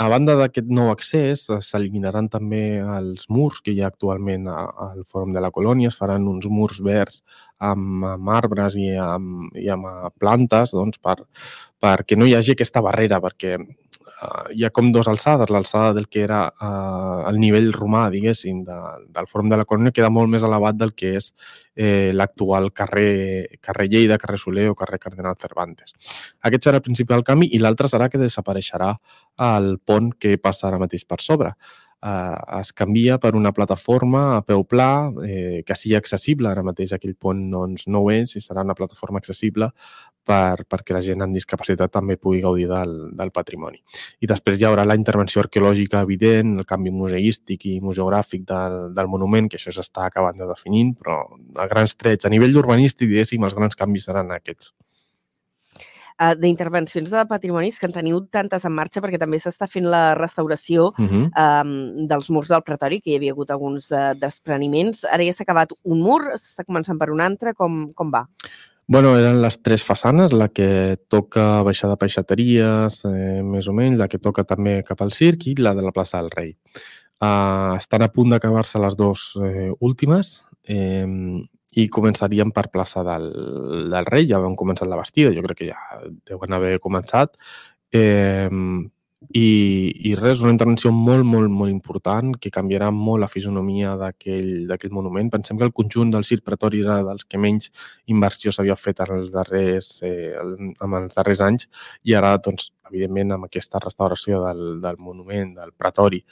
a 0.00 0.08
banda 0.08 0.34
d'aquest 0.40 0.70
nou 0.72 0.88
accés, 0.88 1.44
s'eliminaran 1.66 2.30
també 2.32 2.80
els 2.80 3.26
murs 3.28 3.60
que 3.60 3.74
hi 3.74 3.82
ha 3.82 3.90
actualment 3.92 4.48
al 4.48 5.02
Fòrum 5.04 5.34
de 5.36 5.42
la 5.44 5.52
Colònia, 5.52 5.92
es 5.92 5.98
faran 6.00 6.28
uns 6.30 6.48
murs 6.48 6.80
verds 6.80 7.20
amb, 7.60 8.06
amb 8.08 8.32
arbres 8.32 8.78
i 8.80 8.94
amb, 8.96 9.52
i 9.58 9.68
amb 9.72 10.08
plantes 10.18 10.72
doncs, 10.72 10.96
per, 10.98 11.18
perquè 11.82 12.16
no 12.16 12.26
hi 12.26 12.34
hagi 12.38 12.54
aquesta 12.56 12.80
barrera, 12.84 13.20
perquè 13.20 13.58
uh, 13.58 14.48
hi 14.54 14.64
ha 14.64 14.72
com 14.72 14.92
dues 14.94 15.10
alçades. 15.10 15.52
L'alçada 15.52 15.92
del 15.98 16.08
que 16.08 16.24
era 16.24 16.46
uh, 16.48 17.28
el 17.28 17.40
nivell 17.42 17.72
romà, 17.76 18.06
diguéssim, 18.14 18.62
de, 18.64 18.78
del 19.12 19.28
Fòrum 19.28 19.52
de 19.52 19.60
la 19.60 19.68
Colònia 19.68 19.91
queda 19.92 20.10
molt 20.10 20.30
més 20.32 20.44
elevat 20.46 20.78
del 20.80 20.94
que 20.96 21.14
és 21.18 21.30
eh, 21.76 22.10
l'actual 22.14 22.70
carrer, 22.72 23.58
carrer 23.60 23.88
Lleida, 23.92 24.18
carrer 24.18 24.40
Soler 24.40 24.68
o 24.70 24.76
carrer 24.78 25.00
Cardenal 25.02 25.38
Cervantes. 25.40 25.94
Aquest 26.48 26.68
serà 26.68 26.80
el 26.80 26.86
principal 26.86 27.24
canvi 27.24 27.50
i 27.52 27.62
l'altre 27.62 27.90
serà 27.92 28.08
que 28.08 28.20
desapareixerà 28.20 28.92
el 29.52 29.76
pont 29.84 30.12
que 30.18 30.36
passa 30.42 30.68
ara 30.68 30.80
mateix 30.82 31.06
per 31.08 31.20
sobre 31.24 31.54
eh, 32.02 32.60
es 32.60 32.72
canvia 32.72 33.18
per 33.22 33.34
una 33.38 33.52
plataforma 33.52 34.36
a 34.36 34.42
peu 34.46 34.64
pla 34.68 35.12
eh, 35.24 35.62
que 35.66 35.76
sigui 35.78 35.96
accessible. 35.98 36.50
Ara 36.50 36.64
mateix 36.66 36.92
aquell 36.92 37.14
pont 37.14 37.44
doncs, 37.52 37.86
no 37.88 38.02
ho 38.02 38.10
és 38.14 38.36
i 38.36 38.42
serà 38.44 38.64
una 38.66 38.76
plataforma 38.78 39.22
accessible 39.22 39.70
per, 40.26 40.64
perquè 40.70 40.94
la 40.94 41.02
gent 41.02 41.24
amb 41.24 41.34
discapacitat 41.34 41.92
també 41.94 42.16
pugui 42.16 42.42
gaudir 42.44 42.68
del, 42.70 42.94
del 43.18 43.32
patrimoni. 43.34 43.82
I 44.22 44.30
després 44.30 44.60
hi 44.60 44.68
haurà 44.68 44.84
la 44.86 44.98
intervenció 44.98 45.42
arqueològica 45.42 46.02
evident, 46.06 46.54
el 46.62 46.68
canvi 46.68 46.94
museístic 46.94 47.66
i 47.70 47.80
museogràfic 47.82 48.46
del, 48.48 48.78
del 48.94 49.10
monument, 49.10 49.50
que 49.50 49.58
això 49.58 49.74
s'està 49.74 50.06
acabant 50.06 50.38
de 50.38 50.48
definir, 50.50 50.86
però 50.98 51.24
a 51.58 51.68
grans 51.70 51.98
trets, 51.98 52.26
a 52.26 52.32
nivell 52.32 52.62
urbanístic, 52.62 53.10
diguéssim, 53.10 53.42
els 53.46 53.58
grans 53.58 53.78
canvis 53.78 54.10
seran 54.10 54.30
aquests 54.34 54.72
uh, 56.22 56.32
d'intervencions 56.38 57.10
de 57.10 57.26
patrimonis 57.28 57.78
que 57.78 57.90
en 57.90 57.94
teniu 57.98 58.22
tantes 58.30 58.64
en 58.64 58.74
marxa 58.76 59.02
perquè 59.02 59.18
també 59.18 59.42
s'està 59.42 59.66
fent 59.66 59.90
la 59.90 60.14
restauració 60.14 60.92
uh 60.92 61.04
-huh. 61.04 61.24
um, 61.34 62.06
dels 62.06 62.30
murs 62.30 62.48
del 62.48 62.62
Pretori, 62.62 63.00
que 63.00 63.10
hi 63.10 63.16
havia 63.16 63.32
hagut 63.32 63.50
alguns 63.50 63.90
uh, 63.90 64.14
despreniments. 64.14 65.04
Ara 65.04 65.24
ja 65.24 65.32
s'ha 65.32 65.44
acabat 65.44 65.72
un 65.84 66.00
mur, 66.00 66.22
s'està 66.34 66.64
començant 66.64 66.98
per 66.98 67.10
un 67.10 67.20
altre, 67.20 67.54
com, 67.54 67.92
com 67.94 68.10
va? 68.10 68.28
Bueno, 68.86 69.14
eren 69.16 69.40
les 69.40 69.62
tres 69.62 69.84
façanes, 69.86 70.32
la 70.32 70.48
que 70.48 70.98
toca 71.08 71.62
baixada 71.62 71.96
peixateries, 71.96 73.04
eh, 73.06 73.42
més 73.42 73.68
o 73.68 73.72
menys, 73.72 73.96
la 73.96 74.08
que 74.08 74.18
toca 74.18 74.44
també 74.44 74.82
cap 74.82 75.00
al 75.00 75.12
circ 75.12 75.46
i 75.46 75.54
la 75.54 75.72
de 75.74 75.82
la 75.82 75.92
plaça 75.92 76.18
del 76.20 76.30
Rei. 76.30 76.50
Uh, 77.22 77.78
estan 77.78 78.02
a 78.02 78.10
punt 78.10 78.34
d'acabar-se 78.34 78.80
les 78.82 78.96
dues 78.98 79.36
eh, 79.38 79.70
últimes. 79.78 80.42
Eh, 80.66 81.06
i 81.72 81.86
començaríem 81.88 82.52
per 82.52 82.68
plaça 82.72 83.04
del, 83.06 83.30
del 83.92 84.08
Rei, 84.08 84.26
ja 84.28 84.40
vam 84.42 84.56
començat 84.58 84.90
la 84.90 84.98
Bastida, 85.00 85.32
jo 85.32 85.44
crec 85.46 85.62
que 85.62 85.70
ja 85.70 86.02
deuen 86.28 86.52
haver 86.52 86.76
començat, 86.84 87.38
eh, 87.96 88.50
i, 89.30 89.92
i 90.10 90.14
res, 90.18 90.42
una 90.42 90.52
intervenció 90.52 90.90
molt, 90.92 91.24
molt, 91.24 91.50
molt 91.50 91.70
important 91.70 92.34
que 92.42 92.50
canviarà 92.52 92.90
molt 92.92 93.22
la 93.22 93.30
fisonomia 93.30 93.94
d'aquell 93.96 94.90
monument. 94.92 95.30
Pensem 95.32 95.58
que 95.58 95.66
el 95.68 95.72
conjunt 95.72 96.10
del 96.12 96.26
Circ 96.28 96.44
Pretori 96.44 96.82
era 96.82 96.98
dels 97.06 97.24
que 97.28 97.40
menys 97.40 97.70
inversió 98.12 98.52
s'havia 98.52 98.76
fet 98.76 99.00
en 99.04 99.14
els 99.18 99.32
darrers, 99.32 99.92
eh, 100.02 100.34
en 100.36 100.98
els 100.98 101.14
darrers 101.14 101.44
anys 101.44 101.68
i 102.02 102.16
ara, 102.18 102.34
doncs, 102.42 102.72
evidentment, 102.90 103.36
amb 103.36 103.48
aquesta 103.48 103.80
restauració 103.82 104.42
del, 104.44 104.80
del 104.82 104.98
monument, 104.98 105.54
del 105.60 105.72
Pretori, 105.72 106.22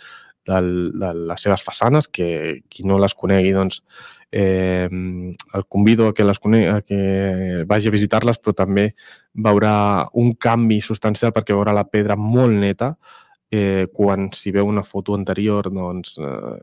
del, 0.46 0.90
de 0.98 1.12
les 1.30 1.42
seves 1.46 1.62
façanes, 1.62 2.08
que 2.08 2.62
qui 2.68 2.84
no 2.88 2.98
les 2.98 3.14
conegui, 3.14 3.52
doncs, 3.56 3.84
eh, 4.32 4.88
el 4.90 5.66
convido 5.68 6.08
a 6.08 6.14
que, 6.14 6.24
les 6.24 6.38
a 6.38 6.80
que 6.82 7.64
vagi 7.66 7.88
a 7.88 7.94
visitar-les, 7.94 8.38
però 8.38 8.54
també 8.54 8.94
veurà 9.34 10.08
un 10.14 10.34
canvi 10.34 10.80
substancial 10.80 11.32
perquè 11.32 11.54
veurà 11.54 11.72
la 11.72 11.86
pedra 11.88 12.16
molt 12.16 12.54
neta, 12.54 12.94
eh, 13.50 13.88
quan 13.92 14.30
si 14.32 14.50
veu 14.50 14.66
una 14.66 14.82
foto 14.82 15.14
anterior, 15.14 15.70
doncs, 15.70 16.16
eh, 16.18 16.58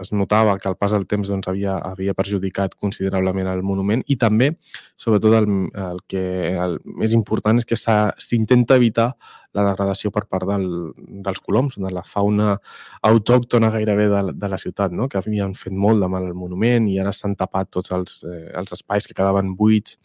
es 0.00 0.12
notava 0.12 0.56
que 0.58 0.68
el 0.68 0.76
pas 0.78 0.92
del 0.94 1.06
temps 1.10 1.28
doncs, 1.28 1.48
havia, 1.50 1.76
havia 1.90 2.14
perjudicat 2.14 2.76
considerablement 2.78 3.50
el 3.50 3.62
monument 3.66 4.04
i 4.06 4.16
també, 4.20 4.52
sobretot, 5.00 5.34
el, 5.40 5.48
el 5.74 6.00
que 6.10 6.22
el 6.54 6.78
més 6.84 7.14
important 7.16 7.58
és 7.58 7.68
que 7.68 7.78
s'intenta 7.78 8.78
evitar 8.78 9.10
la 9.56 9.64
degradació 9.66 10.12
per 10.14 10.24
part 10.30 10.46
del, 10.46 10.66
dels 11.26 11.42
coloms, 11.42 11.76
de 11.82 11.90
la 11.90 12.04
fauna 12.06 12.54
autòctona 13.06 13.72
gairebé 13.74 14.06
de, 14.12 14.22
de 14.38 14.50
la 14.52 14.58
ciutat, 14.62 14.94
no? 14.94 15.08
que 15.10 15.18
havien 15.18 15.56
fet 15.58 15.74
molt 15.74 16.02
de 16.02 16.08
mal 16.12 16.28
al 16.28 16.38
monument 16.38 16.86
i 16.90 16.98
ara 17.02 17.12
s'han 17.12 17.34
tapat 17.38 17.72
tots 17.74 17.94
els, 17.96 18.20
eh, 18.24 18.50
els 18.60 18.78
espais 18.78 19.06
que 19.06 19.16
quedaven 19.16 19.56
buits 19.58 19.98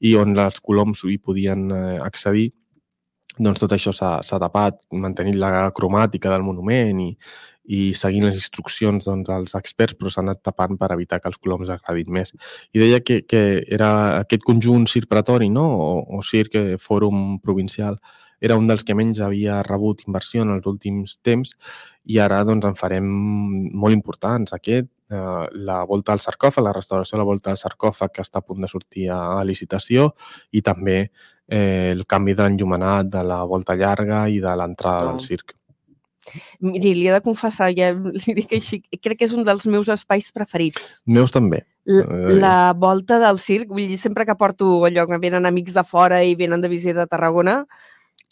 i 0.00 0.14
on 0.18 0.38
els 0.38 0.60
coloms 0.62 1.02
hi 1.08 1.18
podien 1.18 1.70
eh, 1.70 1.98
accedir 2.02 2.52
doncs 3.38 3.62
tot 3.62 3.72
això 3.72 3.94
s'ha 3.96 4.38
tapat, 4.38 4.82
mantenint 4.92 5.38
la 5.40 5.70
cromàtica 5.72 6.28
del 6.28 6.44
monument 6.44 6.98
i, 7.00 7.14
i 7.64 7.92
seguint 7.94 8.26
les 8.26 8.40
instruccions 8.40 9.04
doncs, 9.06 9.28
dels 9.28 9.54
experts, 9.54 9.94
però 9.98 10.10
s'ha 10.10 10.22
anat 10.24 10.42
tapant 10.42 10.78
per 10.78 10.90
evitar 10.94 11.20
que 11.20 11.30
els 11.30 11.38
coloms 11.38 11.70
agradin 11.70 12.10
més. 12.12 12.34
I 12.74 12.82
deia 12.82 13.00
que, 13.00 13.22
que 13.22 13.62
era 13.68 14.18
aquest 14.18 14.42
conjunt 14.42 14.88
circulatori 14.90 15.48
no? 15.50 15.68
o, 15.70 16.18
o 16.18 16.22
circ 16.26 16.58
fòrum 16.82 17.38
provincial 17.42 18.00
era 18.42 18.56
un 18.58 18.66
dels 18.66 18.82
que 18.82 18.94
menys 18.98 19.20
havia 19.22 19.60
rebut 19.62 20.02
inversió 20.02 20.42
en 20.42 20.50
els 20.56 20.66
últims 20.66 21.14
temps 21.22 21.52
i 22.10 22.18
ara 22.18 22.40
doncs, 22.42 22.66
en 22.66 22.74
farem 22.74 23.06
molt 23.06 23.94
importants. 23.94 24.50
Aquest, 24.56 24.88
eh, 25.14 25.44
la 25.68 25.84
volta 25.86 26.12
al 26.12 26.22
sarcòfag, 26.24 26.66
la 26.66 26.74
restauració 26.74 27.16
de 27.16 27.22
la 27.22 27.28
volta 27.28 27.52
al 27.54 27.60
sarcòfag 27.60 28.16
que 28.16 28.26
està 28.26 28.42
a 28.42 28.46
punt 28.46 28.66
de 28.66 28.70
sortir 28.72 29.06
a, 29.14 29.38
a 29.38 29.44
licitació 29.46 30.10
i 30.50 30.62
també 30.66 30.98
eh, 31.46 31.92
el 31.92 32.02
canvi 32.10 32.34
d'enllumenat 32.34 33.14
de 33.14 33.22
la 33.30 33.44
volta 33.46 33.78
llarga 33.78 34.26
i 34.28 34.42
de 34.42 34.56
l'entrada 34.58 35.06
Oh. 35.06 35.12
del 35.12 35.20
circ. 35.22 35.54
Miri, 36.62 36.94
li 36.96 37.08
he 37.08 37.14
de 37.14 37.22
confessar, 37.24 37.70
ja 37.76 37.92
li 38.22 38.36
dic 38.38 38.56
així, 38.58 38.82
crec 39.00 39.20
que 39.20 39.28
és 39.28 39.36
un 39.36 39.46
dels 39.46 39.66
meus 39.66 39.90
espais 39.92 40.30
preferits. 40.34 41.02
Meus 41.06 41.34
també. 41.34 41.64
L 41.86 42.02
Eh. 42.02 42.34
la 42.38 42.72
volta 42.78 43.18
del 43.18 43.40
circ, 43.42 43.72
vull 43.74 43.88
dir, 43.90 43.98
sempre 43.98 44.24
que 44.24 44.36
porto 44.38 44.84
allò, 44.86 45.06
que 45.10 45.18
venen 45.18 45.48
amics 45.48 45.74
de 45.74 45.82
fora 45.82 46.22
i 46.22 46.36
venen 46.38 46.62
de 46.62 46.70
visita 46.70 47.02
a 47.02 47.10
Tarragona, 47.10 47.64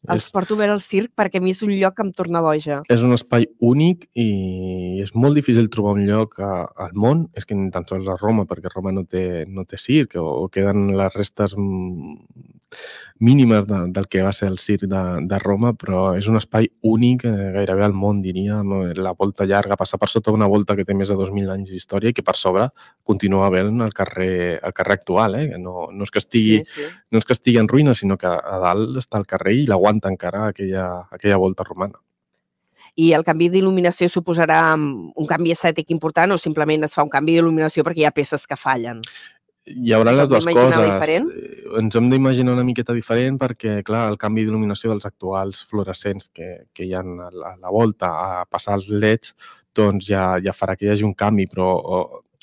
els 0.09 0.25
És, 0.25 0.31
porto 0.33 0.55
a 0.55 0.61
veure 0.63 0.73
el 0.73 0.81
circ 0.81 1.11
perquè 1.19 1.41
a 1.41 1.45
mi 1.45 1.51
és 1.53 1.61
un 1.67 1.75
lloc 1.75 1.97
que 1.97 2.05
em 2.07 2.13
torna 2.17 2.41
boja. 2.41 2.81
és 2.89 3.03
un 3.05 3.13
espai 3.13 3.49
únic 3.61 4.07
i 4.15 5.03
és 5.03 5.13
molt 5.15 5.37
difícil 5.37 5.69
trobar 5.69 5.93
un 5.99 6.07
lloc 6.07 6.39
a, 6.41 6.71
al 6.87 6.95
món, 6.95 7.27
és 7.37 7.45
que 7.45 7.55
ni 7.55 7.71
tan 7.71 7.85
sols 7.87 8.09
a 8.09 8.17
Roma, 8.17 8.47
perquè 8.47 8.73
Roma 8.73 8.93
no 8.93 9.05
té, 9.05 9.45
no 9.47 9.65
té 9.65 9.77
circ, 9.77 10.17
o, 10.17 10.25
o 10.45 10.49
queden 10.49 10.97
les 10.97 11.13
restes 11.13 11.57
mm, 11.57 12.17
mínimes 13.21 13.67
de, 13.67 13.79
del 13.93 14.09
que 14.09 14.23
va 14.23 14.33
ser 14.33 14.49
el 14.49 14.59
circ 14.59 14.87
de, 14.89 15.03
de 15.29 15.39
Roma, 15.39 15.73
però 15.77 16.15
és 16.17 16.29
un 16.31 16.39
espai 16.41 16.71
únic 16.87 17.27
eh, 17.29 17.51
gairebé 17.57 17.85
al 17.85 17.97
món, 17.97 18.23
diria, 18.25 18.61
amb 18.61 18.97
la 18.97 19.13
volta 19.19 19.47
llarga, 19.49 19.79
passar 19.81 20.01
per 20.01 20.09
sota 20.09 20.33
una 20.33 20.49
volta 20.51 20.77
que 20.79 20.87
té 20.89 20.97
més 20.97 21.13
de 21.13 21.19
2.000 21.19 21.53
anys 21.53 21.73
d'història 21.75 22.11
i 22.11 22.17
que 22.17 22.25
per 22.27 22.37
sobre 22.41 22.71
continua 23.05 23.47
havent 23.47 23.83
el 23.85 23.93
carrer, 23.97 24.61
el 24.65 24.77
carrer 24.77 24.99
actual, 25.01 25.37
eh? 25.41 25.49
que 25.53 25.59
no, 25.61 25.89
no 25.93 26.09
és 26.09 26.15
que 26.15 26.23
estigui 26.23 26.61
Sí, 26.65 26.65
sí. 26.75 26.87
no 27.13 27.21
és 27.21 27.27
que 27.27 27.37
estigui 27.37 27.61
en 27.61 27.69
ruïna, 27.69 27.95
sinó 27.95 28.17
que 28.19 28.29
a 28.29 28.61
dalt 28.63 28.97
està 29.01 29.21
el 29.21 29.27
carrer 29.29 29.57
i 29.61 29.67
l'aguanta 29.69 30.11
encara 30.13 30.47
aquella, 30.51 30.87
aquella 31.11 31.39
volta 31.41 31.67
romana. 31.67 32.01
I 32.99 33.13
el 33.17 33.25
canvi 33.25 33.49
d'il·luminació 33.53 34.09
suposarà 34.11 34.61
mm, 34.75 35.13
un 35.21 35.29
canvi 35.29 35.55
estètic 35.55 35.93
important 35.95 36.35
o 36.35 36.39
simplement 36.39 36.85
es 36.87 36.97
fa 36.97 37.05
un 37.07 37.13
canvi 37.13 37.37
d'il·luminació 37.37 37.85
perquè 37.87 38.05
hi 38.05 38.09
ha 38.09 38.17
peces 38.17 38.47
que 38.51 38.59
fallen? 38.59 39.03
Hi 39.71 39.95
haurà 39.97 40.15
les 40.17 40.29
dues 40.31 40.47
coses. 40.47 40.77
diferent? 40.77 41.31
Eh, 41.31 41.57
Ens 41.81 41.95
hem 41.95 42.09
d'imaginar 42.11 42.57
una 42.57 42.67
miqueta 42.67 42.95
diferent 42.97 43.39
perquè, 43.39 43.77
clar, 43.87 44.09
el 44.11 44.19
canvi 44.19 44.43
d'il·luminació 44.43 44.91
dels 44.91 45.07
actuals 45.07 45.63
fluorescents 45.71 46.29
que, 46.35 46.51
que 46.75 46.87
hi 46.87 46.95
ha 46.95 47.05
a 47.05 47.31
la, 47.31 47.53
a 47.53 47.57
la 47.57 47.71
volta 47.71 48.11
a 48.11 48.45
passar 48.51 48.75
als 48.75 48.89
leds, 48.91 49.37
doncs 49.77 50.09
ja, 50.11 50.33
ja 50.43 50.57
farà 50.57 50.75
que 50.75 50.89
hi 50.89 50.91
hagi 50.91 51.07
un 51.07 51.15
canvi, 51.15 51.47
però 51.47 51.69
o, 51.79 52.01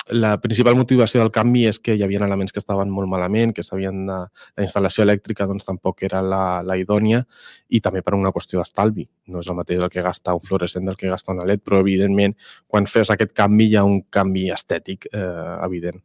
la 0.09 0.37
principal 0.39 0.75
motivació 0.75 1.19
del 1.19 1.31
canvi 1.35 1.65
és 1.67 1.79
que 1.83 1.95
hi 1.95 2.03
havia 2.03 2.21
elements 2.23 2.53
que 2.55 2.61
estaven 2.61 2.89
molt 2.93 3.09
malament, 3.11 3.53
que 3.53 3.63
s'havien 3.63 4.05
de... 4.07 4.17
La 4.57 4.63
instal·lació 4.63 5.03
elèctrica 5.03 5.47
doncs, 5.49 5.65
tampoc 5.67 6.03
era 6.07 6.21
la, 6.23 6.61
la 6.63 6.77
idònia 6.79 7.23
i 7.69 7.81
també 7.83 8.01
per 8.01 8.15
una 8.15 8.31
qüestió 8.31 8.61
d'estalvi. 8.61 9.07
No 9.33 9.43
és 9.43 9.49
el 9.51 9.57
mateix 9.59 9.83
el 9.83 9.91
que 9.91 10.05
gasta 10.05 10.35
un 10.37 10.43
fluorescent 10.43 10.87
del 10.87 10.97
que 10.99 11.11
gasta 11.11 11.33
una 11.35 11.45
LED, 11.47 11.63
però 11.65 11.81
evidentment 11.83 12.37
quan 12.67 12.87
fes 12.87 13.11
aquest 13.11 13.35
canvi 13.35 13.71
hi 13.71 13.75
ha 13.75 13.83
un 13.87 14.05
canvi 14.09 14.47
estètic 14.55 15.09
eh, 15.11 15.57
evident. 15.67 15.99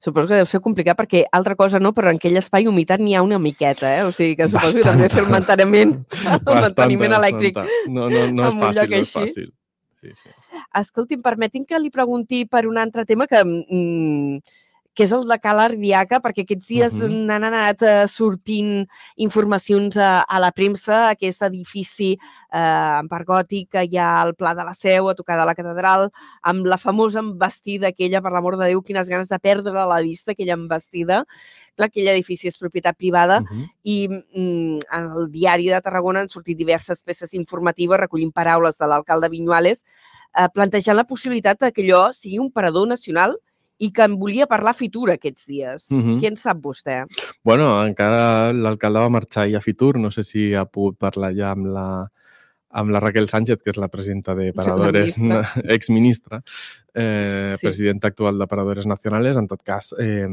Suposo 0.00 0.28
que 0.28 0.40
deu 0.40 0.48
ser 0.48 0.60
complicat 0.64 0.98
perquè 0.98 1.24
altra 1.32 1.56
cosa 1.56 1.80
no, 1.80 1.92
però 1.96 2.12
en 2.12 2.20
aquell 2.20 2.36
espai 2.40 2.68
humitat 2.68 3.00
n'hi 3.00 3.14
ha 3.16 3.22
una 3.24 3.38
miqueta, 3.40 3.88
eh? 3.96 4.02
O 4.04 4.12
sigui 4.12 4.36
que 4.36 4.48
suposo 4.48 4.78
que 4.78 4.86
també 4.86 5.08
fer 5.12 5.24
el 5.24 5.30
manteniment, 5.32 5.96
el 6.26 6.60
manteniment 6.66 7.16
elèctric. 7.20 7.56
bastanta. 7.56 7.92
No, 7.96 8.10
no, 8.12 8.26
no 8.36 8.48
és 8.48 8.60
fàcil, 8.60 8.90
no 8.90 9.00
és 9.00 9.14
fàcil. 9.16 9.48
Sí, 10.00 10.14
sí. 10.16 10.30
Escolti'm, 10.80 11.20
permetin 11.24 11.66
que 11.68 11.78
li 11.78 11.90
pregunti 11.92 12.46
per 12.48 12.64
un 12.68 12.78
altre 12.80 13.04
tema 13.08 13.26
que, 13.28 13.42
mm, 13.44 14.38
que 15.00 15.06
és 15.06 15.12
el 15.16 15.22
de 15.24 15.36
Cala 15.40 15.62
Ardiaca, 15.70 16.18
perquè 16.20 16.42
aquests 16.44 16.66
dies 16.68 16.92
uh. 16.98 17.06
-huh. 17.06 17.22
n'han 17.24 17.44
anat 17.48 17.82
eh, 17.82 18.06
sortint 18.06 18.84
informacions 19.16 19.96
a, 19.96 20.20
a 20.28 20.38
la 20.38 20.50
premsa, 20.52 21.08
aquest 21.08 21.40
edifici 21.48 22.10
eh, 22.52 22.98
en 23.00 23.08
part 23.08 23.24
gòtic 23.24 23.70
que 23.72 23.86
hi 23.88 23.96
ha 23.96 24.20
al 24.20 24.34
Pla 24.34 24.52
de 24.54 24.62
la 24.62 24.74
Seu, 24.74 25.08
a 25.08 25.14
tocar 25.14 25.38
de 25.40 25.46
la 25.46 25.54
catedral, 25.54 26.10
amb 26.42 26.66
la 26.66 26.76
famosa 26.76 27.20
embestida 27.20 27.88
aquella, 27.88 28.20
per 28.20 28.32
l'amor 28.32 28.58
de 28.58 28.66
Déu, 28.66 28.82
quines 28.82 29.08
ganes 29.08 29.30
de 29.30 29.38
perdre 29.38 29.72
la 29.72 30.02
vista, 30.02 30.32
aquella 30.32 30.52
embestida. 30.52 31.24
Clar, 31.76 31.88
aquell 31.88 32.08
edifici 32.08 32.48
és 32.48 32.58
propietat 32.58 32.96
privada, 32.96 33.40
Uh 33.40 33.46
-huh. 33.46 33.68
i 33.84 34.08
mm, 34.08 34.80
al 34.90 35.30
diari 35.30 35.68
de 35.68 35.80
Tarragona 35.80 36.20
han 36.20 36.28
sortit 36.28 36.58
diverses 36.58 37.02
peces 37.02 37.32
informatives 37.32 37.98
recollint 37.98 38.32
paraules 38.32 38.76
de 38.76 38.86
l'alcalde 38.86 39.30
Viñuales 39.30 39.84
eh, 40.36 40.48
plantejant 40.52 40.96
la 40.96 41.04
possibilitat 41.04 41.72
que 41.72 41.82
allò 41.82 42.12
sigui 42.12 42.38
un 42.38 42.50
parador 42.52 42.86
nacional 42.86 43.38
i 43.80 43.90
que 43.96 44.04
en 44.04 44.18
volia 44.20 44.46
parlar 44.48 44.74
Fitur 44.76 45.08
aquests 45.14 45.46
dies. 45.48 45.88
Mhm. 45.90 46.18
Què 46.20 46.30
en 46.30 46.36
sap 46.36 46.60
vostè? 46.62 47.00
Bueno, 47.44 47.72
encara 47.84 48.52
l'alcalde 48.52 49.04
va 49.06 49.12
marxar 49.16 49.48
ja 49.50 49.58
a 49.58 49.64
Fitur, 49.64 49.96
no 49.98 50.10
sé 50.12 50.24
si 50.24 50.52
ha 50.54 50.66
pogut 50.66 50.98
parlar 51.00 51.32
ja 51.36 51.54
amb 51.54 51.70
la, 51.72 51.86
amb 52.70 52.90
la 52.90 53.00
Raquel 53.00 53.28
Sánchez, 53.28 53.58
que 53.62 53.72
és 53.72 53.78
la 53.80 53.88
presidenta 53.90 54.34
de 54.34 54.52
Paradores, 54.54 55.16
ministra. 55.18 55.62
exministra, 55.76 56.42
eh, 56.94 57.54
Sí. 57.58 57.66
presidenta 57.66 58.08
actual 58.08 58.38
de 58.38 58.46
Paradores 58.46 58.86
Nacionales. 58.86 59.36
En 59.36 59.48
tot 59.48 59.62
cas, 59.62 59.94
eh, 59.98 60.26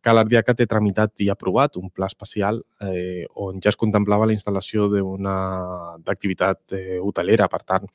Cal 0.00 0.18
Ardiaca 0.18 0.54
té 0.54 0.66
tramitat 0.66 1.20
i 1.20 1.30
aprovat 1.30 1.76
un 1.76 1.90
pla 1.90 2.06
especial 2.06 2.62
eh, 2.80 3.26
on 3.34 3.60
ja 3.60 3.70
es 3.70 3.76
contemplava 3.76 4.26
la 4.26 4.36
instal·lació 4.36 4.88
d'una 4.92 5.96
d'activitat 6.04 6.72
eh, 6.72 6.98
hotelera. 7.00 7.48
Per 7.48 7.62
tant, 7.64 7.88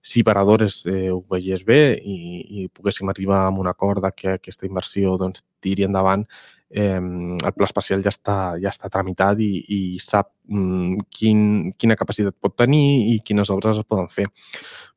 si 0.00 0.22
Paradores 0.22 0.84
eh, 0.86 1.10
ho 1.10 1.20
veiés 1.28 1.64
bé 1.64 1.98
i, 1.98 2.62
i 2.62 2.68
poguéssim 2.68 3.08
arribar 3.08 3.46
a 3.46 3.50
un 3.50 3.66
acord 3.68 4.06
que 4.14 4.38
aquesta 4.38 4.66
inversió 4.66 5.16
doncs, 5.18 5.42
tiri 5.62 5.84
endavant, 5.84 6.26
eh, 6.72 6.98
el 6.98 7.52
pla 7.52 7.68
especial 7.68 8.02
ja 8.02 8.10
està, 8.10 8.36
ja 8.60 8.72
està 8.72 8.90
tramitat 8.92 9.40
i, 9.44 9.50
i 9.68 9.80
sap 10.02 10.30
mm, 10.48 11.04
quin, 11.12 11.44
quina 11.78 11.96
capacitat 12.00 12.34
pot 12.40 12.56
tenir 12.56 13.12
i 13.12 13.18
quines 13.24 13.52
obres 13.52 13.78
es 13.78 13.88
poden 13.88 14.08
fer. 14.08 14.26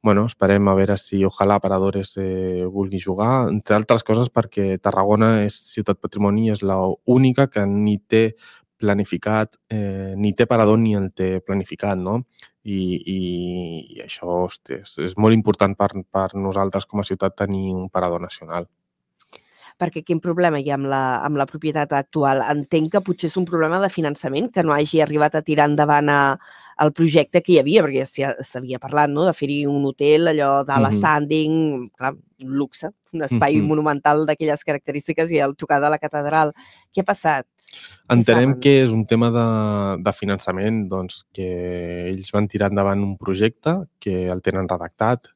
bueno, 0.01 0.25
esperem 0.25 0.67
a 0.67 0.75
veure 0.77 0.97
si 1.01 1.23
ojalà 1.25 1.59
Paradores 1.59 2.15
eh, 2.17 2.65
vulgui 2.69 2.99
jugar, 3.01 3.49
entre 3.49 3.75
altres 3.75 4.03
coses 4.03 4.29
perquè 4.29 4.77
Tarragona 4.77 5.43
és 5.45 5.55
ciutat 5.73 5.99
patrimoni, 5.99 6.51
és 6.51 6.61
la 6.61 6.77
única 7.05 7.47
que 7.47 7.65
ni 7.65 7.97
té 7.97 8.35
planificat, 8.77 9.55
eh, 9.69 10.13
ni 10.17 10.33
té 10.33 10.45
parador 10.45 10.77
ni 10.77 10.95
el 10.95 11.11
té 11.15 11.39
planificat, 11.39 11.97
no? 11.97 12.21
I, 12.65 12.79
i, 12.97 13.19
i 13.95 14.01
això 14.03 14.27
hosti, 14.45 14.81
és, 14.81 14.95
és 15.05 15.13
molt 15.17 15.33
important 15.33 15.75
per, 15.77 15.91
per 16.11 16.31
nosaltres 16.33 16.85
com 16.89 17.01
a 17.01 17.05
ciutat 17.07 17.37
tenir 17.37 17.73
un 17.73 17.89
parador 17.89 18.21
nacional. 18.21 18.67
Perquè 19.75 20.05
quin 20.07 20.21
problema 20.23 20.59
hi 20.61 20.69
ha 20.71 20.77
amb 20.77 20.87
la, 20.87 21.01
amb 21.25 21.35
la 21.35 21.45
propietat 21.49 21.91
actual? 21.97 22.39
Entenc 22.47 22.93
que 22.93 23.01
potser 23.03 23.27
és 23.27 23.35
un 23.35 23.47
problema 23.47 23.81
de 23.83 23.89
finançament, 23.91 24.47
que 24.53 24.63
no 24.63 24.71
hagi 24.71 25.01
arribat 25.03 25.35
a 25.35 25.41
tirar 25.43 25.65
endavant 25.67 26.11
a, 26.13 26.19
el 26.83 26.93
projecte 26.95 27.41
que 27.43 27.53
hi 27.53 27.59
havia, 27.59 27.83
perquè 27.83 28.05
ja 28.07 28.31
s'havia 28.43 28.79
parlat 28.79 29.11
no? 29.11 29.25
de 29.27 29.33
fer-hi 29.35 29.65
un 29.67 29.83
hotel, 29.87 30.29
allò 30.31 30.63
de 30.63 30.79
la 30.79 30.91
Mhm. 30.91 30.97
standing, 30.97 31.89
clar, 31.97 32.13
un 32.15 32.55
luxe, 32.55 32.89
un 33.13 33.23
espai 33.23 33.55
Mhm. 33.55 33.67
monumental 33.67 34.25
d'aquelles 34.25 34.63
característiques 34.63 35.31
i 35.31 35.39
el 35.39 35.55
tocar 35.55 35.81
de 35.81 35.89
la 35.89 35.99
catedral. 35.99 36.53
Què 36.93 37.01
ha 37.01 37.11
passat? 37.11 37.45
Entenem 38.07 38.59
que 38.61 38.83
és 38.83 38.91
un 38.91 39.05
tema 39.05 39.29
de, 39.31 40.03
de 40.03 40.13
finançament, 40.13 40.87
doncs, 40.87 41.25
que 41.33 42.09
ells 42.11 42.31
van 42.31 42.47
tirar 42.47 42.69
endavant 42.69 43.01
un 43.03 43.17
projecte 43.17 43.87
que 43.99 44.27
el 44.29 44.41
tenen 44.41 44.69
redactat 44.69 45.27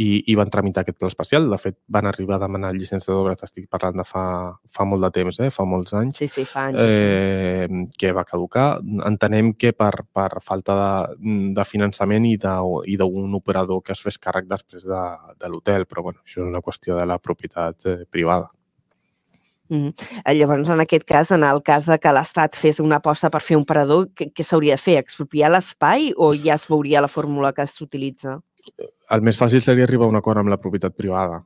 i, 0.00 0.08
i 0.32 0.36
van 0.38 0.50
tramitar 0.52 0.84
aquest 0.84 0.98
pla 1.00 1.10
especial. 1.10 1.48
De 1.50 1.58
fet, 1.60 1.76
van 1.92 2.08
arribar 2.08 2.38
a 2.38 2.44
demanar 2.44 2.72
llicència 2.76 3.12
d'obra, 3.12 3.36
t'estic 3.36 3.66
parlant 3.72 4.00
de 4.00 4.06
fa, 4.06 4.24
fa 4.72 4.86
molt 4.88 5.04
de 5.04 5.10
temps, 5.18 5.40
eh? 5.44 5.50
fa 5.52 5.66
molts 5.68 5.94
anys, 5.98 6.20
Sí, 6.20 6.28
sí, 6.30 6.46
fa 6.48 6.68
anys. 6.70 6.80
Eh... 6.80 7.82
que 8.00 8.12
va 8.16 8.24
caducar. 8.28 8.68
Entenem 9.06 9.52
que 9.60 9.74
per, 9.76 9.92
per 10.12 10.30
falta 10.44 10.76
de, 10.78 11.34
de 11.56 11.66
finançament 11.68 12.28
i 12.30 12.36
d'un 12.40 13.36
operador 13.36 13.84
que 13.84 13.92
es 13.96 14.04
fes 14.04 14.18
càrrec 14.22 14.48
després 14.48 14.86
de, 14.88 15.02
de 15.40 15.52
l'hotel, 15.52 15.86
però 15.90 16.06
bueno, 16.08 16.24
això 16.24 16.40
és 16.40 16.48
una 16.48 16.64
qüestió 16.64 16.96
de 16.98 17.06
la 17.08 17.20
propietat 17.20 17.86
eh, 17.86 18.00
privada. 18.10 18.48
Mm. 19.70 19.92
Llavors, 20.34 20.68
en 20.72 20.80
aquest 20.82 21.04
cas, 21.06 21.30
en 21.30 21.44
el 21.46 21.60
cas 21.62 21.86
de 21.86 21.96
que 22.02 22.10
l'Estat 22.12 22.56
fes 22.58 22.80
una 22.82 22.98
aposta 22.98 23.30
per 23.30 23.42
fer 23.44 23.58
un 23.60 23.66
parador, 23.68 24.08
què, 24.16 24.32
què 24.34 24.46
s'hauria 24.46 24.74
de 24.74 24.82
fer? 24.82 24.96
Expropiar 24.98 25.52
l'espai 25.52 26.10
o 26.16 26.32
ja 26.34 26.56
es 26.56 26.66
veuria 26.70 27.04
la 27.04 27.12
fórmula 27.12 27.52
que 27.54 27.68
s'utilitza? 27.70 28.40
El 29.10 29.24
més 29.26 29.38
fàcil 29.40 29.62
seria 29.64 29.86
arribar 29.88 30.06
a 30.06 30.12
un 30.12 30.18
acord 30.20 30.40
amb 30.40 30.52
la 30.52 30.60
propietat 30.60 30.94
privada, 30.96 31.40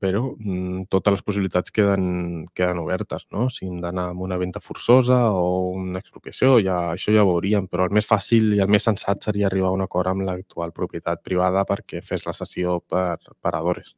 però 0.00 0.22
mm, 0.34 0.86
totes 0.90 1.16
les 1.16 1.22
possibilitats 1.22 1.72
queden, 1.74 2.46
queden 2.54 2.80
obertes, 2.82 3.26
no? 3.32 3.46
Si 3.52 3.68
hem 3.68 3.78
d'anar 3.82 4.08
amb 4.10 4.24
una 4.26 4.38
venda 4.40 4.60
forçosa 4.60 5.18
o 5.30 5.72
una 5.76 6.02
expropiació, 6.02 6.56
ja, 6.64 6.78
això 6.94 7.14
ja 7.14 7.24
ho 7.24 7.30
veuríem, 7.30 7.68
però 7.70 7.86
el 7.86 7.94
més 7.94 8.08
fàcil 8.10 8.56
i 8.56 8.62
el 8.64 8.72
més 8.72 8.86
sensat 8.88 9.28
seria 9.28 9.46
arribar 9.50 9.70
a 9.70 9.78
un 9.78 9.86
acord 9.86 10.10
amb 10.10 10.26
l'actual 10.26 10.74
propietat 10.76 11.22
privada 11.22 11.64
perquè 11.68 12.02
fes 12.04 12.26
la 12.26 12.34
cessió 12.36 12.80
per 12.80 13.18
paradores. 13.40 13.94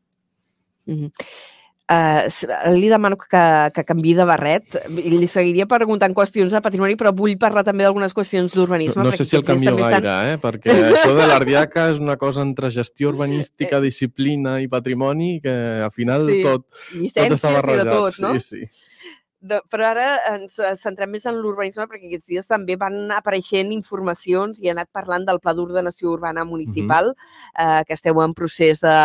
Mm 0.86 0.94
-hmm. 0.94 1.57
Uh, 1.88 2.28
li 2.76 2.90
demano 2.92 3.16
que, 3.16 3.42
que 3.72 3.84
canvi 3.88 4.12
de 4.18 4.24
barret. 4.28 4.76
Li 4.92 5.28
seguiria 5.30 5.64
preguntant 5.70 6.12
qüestions 6.12 6.52
de 6.52 6.60
patrimoni, 6.60 6.98
però 7.00 7.14
vull 7.16 7.38
parlar 7.40 7.62
també 7.64 7.86
d'algunes 7.86 8.12
qüestions 8.12 8.52
d'urbanisme. 8.52 9.00
No, 9.00 9.08
no 9.08 9.16
sé 9.16 9.24
si 9.24 9.38
el 9.38 9.46
canvio 9.46 9.72
gaire, 9.78 10.02
estan... 10.02 10.34
eh? 10.34 10.36
perquè 10.42 10.74
això 10.90 11.14
de 11.16 11.30
l'Ardiaca 11.30 11.88
és 11.94 12.02
una 12.02 12.18
cosa 12.20 12.44
entre 12.44 12.68
gestió 12.74 13.08
urbanística, 13.14 13.80
disciplina 13.80 14.58
i 14.60 14.68
patrimoni 14.68 15.38
que 15.40 15.54
al 15.86 15.94
final 15.94 16.28
sí. 16.28 16.42
tot, 16.44 16.68
tot 16.68 17.38
està 17.38 17.56
barrejat. 17.56 17.88
de 17.88 17.96
tot, 17.96 18.20
no? 18.26 18.36
Sí, 18.36 18.44
sí. 18.44 19.08
De, 19.38 19.60
però 19.70 19.92
ara 19.92 20.06
ens 20.32 20.56
centrem 20.82 21.12
més 21.14 21.24
en 21.30 21.36
l'urbanisme 21.38 21.84
perquè 21.86 22.08
aquests 22.08 22.26
dies 22.26 22.48
també 22.50 22.74
van 22.76 23.12
apareixent 23.14 23.70
informacions 23.72 24.58
i 24.58 24.68
ha 24.68 24.74
anat 24.74 24.90
parlant 24.92 25.24
del 25.24 25.38
Pla 25.40 25.54
d'Ordenació 25.54 26.10
Urbana 26.10 26.44
Municipal, 26.44 27.14
mm 27.14 27.16
-hmm. 27.16 27.78
eh, 27.80 27.84
que 27.86 27.94
esteu 27.94 28.20
en 28.20 28.34
procés 28.34 28.80
de, 28.80 28.98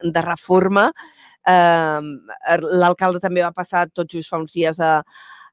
de 0.00 0.22
reforma. 0.22 0.92
Eh, 1.48 2.58
L'alcalde 2.82 3.22
també 3.22 3.44
va 3.44 3.54
passar 3.56 3.86
tot 3.90 4.10
just 4.10 4.30
fa 4.30 4.40
uns 4.42 4.54
dies 4.54 4.78
a, 4.80 5.00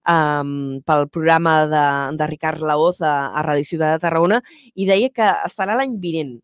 um, 0.10 0.82
pel 0.86 1.08
programa 1.10 1.56
de, 1.69 1.86
de 2.17 2.28
Ricard 2.28 2.62
Laoz 2.62 3.02
a, 3.02 3.32
a 3.34 3.43
Ràdio 3.45 3.67
Ciutat 3.71 3.97
de 3.97 4.04
Tarragona 4.06 4.41
i 4.75 4.88
deia 4.89 5.10
que 5.13 5.32
estarà 5.47 5.78
l'any 5.80 5.97
vinent. 6.02 6.38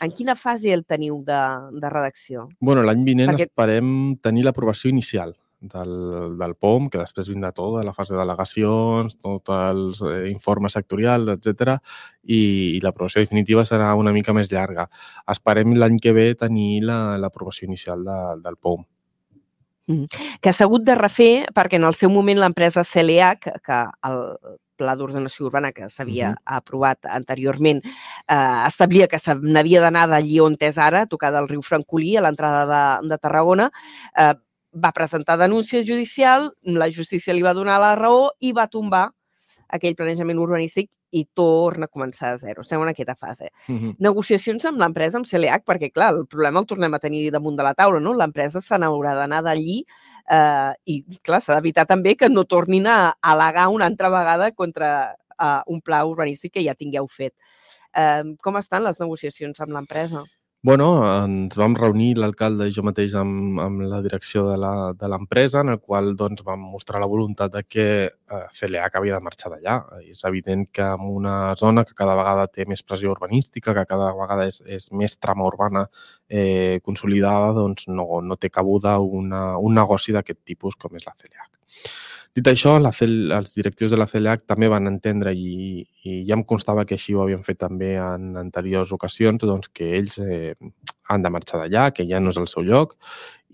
En 0.00 0.12
quina 0.16 0.34
fase 0.34 0.72
el 0.72 0.84
teniu 0.88 1.20
de, 1.26 1.40
de 1.76 1.88
redacció? 1.92 2.48
Bueno, 2.60 2.82
l'any 2.86 3.04
vinent 3.04 3.34
Perquè... 3.34 3.50
esperem 3.50 3.88
tenir 4.24 4.46
l'aprovació 4.46 4.90
inicial 4.90 5.34
del, 5.72 6.36
del 6.38 6.54
POM, 6.60 6.88
que 6.92 6.98
després 7.00 7.28
vindrà 7.32 7.50
tot, 7.56 7.78
la 7.84 7.92
fase 7.96 8.14
de 8.14 8.20
delegacions, 8.20 9.16
tots 9.18 9.50
els 9.56 10.00
eh, 10.04 10.28
informes 10.30 10.72
sectorials, 10.76 11.28
etc. 11.34 11.78
I, 12.24 12.40
i 12.76 12.80
l'aprovació 12.84 13.20
definitiva 13.24 13.64
serà 13.64 13.92
una 13.96 14.12
mica 14.12 14.32
més 14.36 14.50
llarga. 14.52 14.88
Esperem 15.28 15.74
l'any 15.76 15.98
que 16.00 16.12
ve 16.12 16.34
tenir 16.34 16.82
la- 16.84 17.16
l'aprovació 17.18 17.66
inicial 17.68 18.04
de, 18.04 18.18
del 18.44 18.56
POM. 18.56 18.84
que 20.40 20.52
s'ha 20.56 20.64
hagut 20.64 20.80
de 20.86 20.94
refer 20.96 21.46
perquè 21.52 21.76
en 21.76 21.84
el 21.84 21.92
seu 21.92 22.08
moment 22.08 22.38
l'empresa 22.40 22.80
CLH, 22.88 23.34
que, 23.42 23.52
que 23.60 23.80
el 24.08 24.22
pla 24.80 24.94
d'ordenació 24.96 25.44
urbana 25.46 25.72
que 25.76 25.90
s'havia 25.92 26.30
Mhm. 26.30 26.38
aprovat 26.56 27.04
anteriorment, 27.06 27.82
eh, 27.84 28.64
establia 28.66 29.06
que 29.06 29.18
se 29.18 29.34
n'havia 29.36 29.82
d'anar 29.84 30.08
d'allí 30.08 30.40
on 30.40 30.56
és 30.58 30.78
ara, 30.78 31.02
a 31.02 31.06
tocar 31.06 31.30
del 31.32 31.46
riu 31.48 31.60
Francolí, 31.62 32.16
a 32.16 32.22
l'entrada 32.24 32.64
de, 33.02 33.08
de 33.08 33.18
Tarragona, 33.18 33.70
eh, 34.16 34.32
va 34.74 34.92
presentar 34.92 35.38
denúncia 35.38 35.82
judicial, 35.86 36.52
la 36.62 36.90
justícia 36.90 37.34
li 37.34 37.42
va 37.42 37.54
donar 37.54 37.78
la 37.80 37.94
raó 37.98 38.30
i 38.40 38.52
va 38.52 38.66
tombar 38.68 39.08
aquell 39.68 39.96
planejament 39.96 40.38
urbanístic 40.38 40.90
i 41.14 41.22
torna 41.38 41.86
a 41.86 41.92
començar 41.92 42.32
a 42.34 42.38
zero. 42.42 42.64
Estem 42.64 42.82
en 42.82 42.90
aquesta 42.90 43.14
fase 43.14 43.50
negociacions 44.02 44.64
amb 44.66 44.80
l'empresa, 44.82 45.20
amb 45.20 45.28
CLH, 45.28 45.62
perquè, 45.66 45.92
clar, 45.94 46.10
el 46.16 46.26
problema 46.26 46.60
el 46.60 46.66
tornem 46.66 46.94
a 46.94 47.00
tenir 47.02 47.28
damunt 47.34 47.56
de 47.56 47.66
la 47.66 47.74
taula, 47.78 48.00
no? 48.02 48.16
L'empresa 48.18 48.60
se 48.60 48.78
n'haurà 48.80 49.14
d'anar 49.20 49.42
d'allí 49.46 49.78
eh, 49.84 50.72
i, 50.90 51.00
clar, 51.22 51.40
s'ha 51.40 51.54
d'evitar 51.54 51.86
també 51.86 52.16
que 52.18 52.30
no 52.32 52.44
tornin 52.50 52.88
a 52.90 52.98
al·legar 53.22 53.68
una 53.70 53.86
altra 53.86 54.10
vegada 54.10 54.50
contra 54.52 54.90
eh, 55.14 55.60
un 55.70 55.80
pla 55.80 56.04
urbanístic 56.08 56.56
que 56.58 56.66
ja 56.66 56.74
tingueu 56.74 57.06
fet. 57.06 57.34
Eh, 57.94 58.34
com 58.42 58.58
estan 58.58 58.82
les 58.88 58.98
negociacions 58.98 59.60
amb 59.62 59.78
l'empresa? 59.78 60.24
Bueno, 60.64 60.86
ens 61.04 61.58
vam 61.60 61.74
reunir 61.76 62.14
l'alcalde 62.16 62.70
i 62.70 62.72
jo 62.72 62.80
mateix 62.88 63.12
amb, 63.20 63.58
amb 63.60 63.82
la 63.84 63.98
direcció 64.00 64.46
de 64.48 65.08
l'empresa, 65.12 65.60
en 65.60 65.74
el 65.74 65.80
qual 65.82 66.06
doncs, 66.16 66.40
vam 66.46 66.62
mostrar 66.72 67.02
la 67.02 67.08
voluntat 67.12 67.52
de 67.52 67.62
que 67.68 67.84
eh, 68.06 68.38
CLH 68.56 68.96
havia 68.96 69.18
de 69.18 69.26
marxar 69.26 69.50
d'allà. 69.52 69.74
És 70.08 70.24
evident 70.24 70.64
que 70.72 70.86
en 70.86 71.04
una 71.18 71.34
zona 71.60 71.84
que 71.84 71.92
cada 71.98 72.14
vegada 72.16 72.48
té 72.48 72.64
més 72.64 72.80
pressió 72.80 73.12
urbanística, 73.12 73.74
que 73.76 73.84
cada 73.92 74.08
vegada 74.16 74.48
és, 74.48 74.62
és 74.64 74.88
més 75.02 75.18
trama 75.20 75.44
urbana 75.50 75.84
eh, 76.30 76.80
consolidada, 76.80 77.52
doncs 77.60 77.90
no, 77.92 78.08
no 78.24 78.40
té 78.40 78.48
cabuda 78.48 78.96
una, 79.04 79.44
un 79.60 79.76
negoci 79.76 80.16
d'aquest 80.16 80.40
tipus 80.48 80.80
com 80.80 80.96
és 80.96 81.04
la 81.04 81.12
CLH. 81.12 81.50
Dit 82.34 82.48
això, 82.50 82.72
la 82.82 82.90
CL, 82.90 83.30
els 83.36 83.52
directius 83.54 83.92
de 83.92 83.98
la 84.00 84.08
CLH 84.10 84.42
també 84.50 84.66
van 84.66 84.90
entendre 84.90 85.30
i, 85.38 85.84
i 86.02 86.16
ja 86.26 86.34
em 86.34 86.42
constava 86.42 86.82
que 86.82 86.96
així 86.96 87.14
ho 87.14 87.20
havien 87.22 87.44
fet 87.46 87.60
també 87.60 87.92
en 88.02 88.32
anteriors 88.40 88.90
ocasions, 88.96 89.44
doncs 89.46 89.70
que 89.70 89.92
ells 90.00 90.18
eh, 90.18 90.56
han 91.14 91.22
de 91.22 91.30
marxar 91.30 91.60
d'allà, 91.62 91.92
que 91.94 92.08
ja 92.10 92.18
no 92.18 92.34
és 92.34 92.42
el 92.42 92.50
seu 92.50 92.66
lloc 92.66 92.96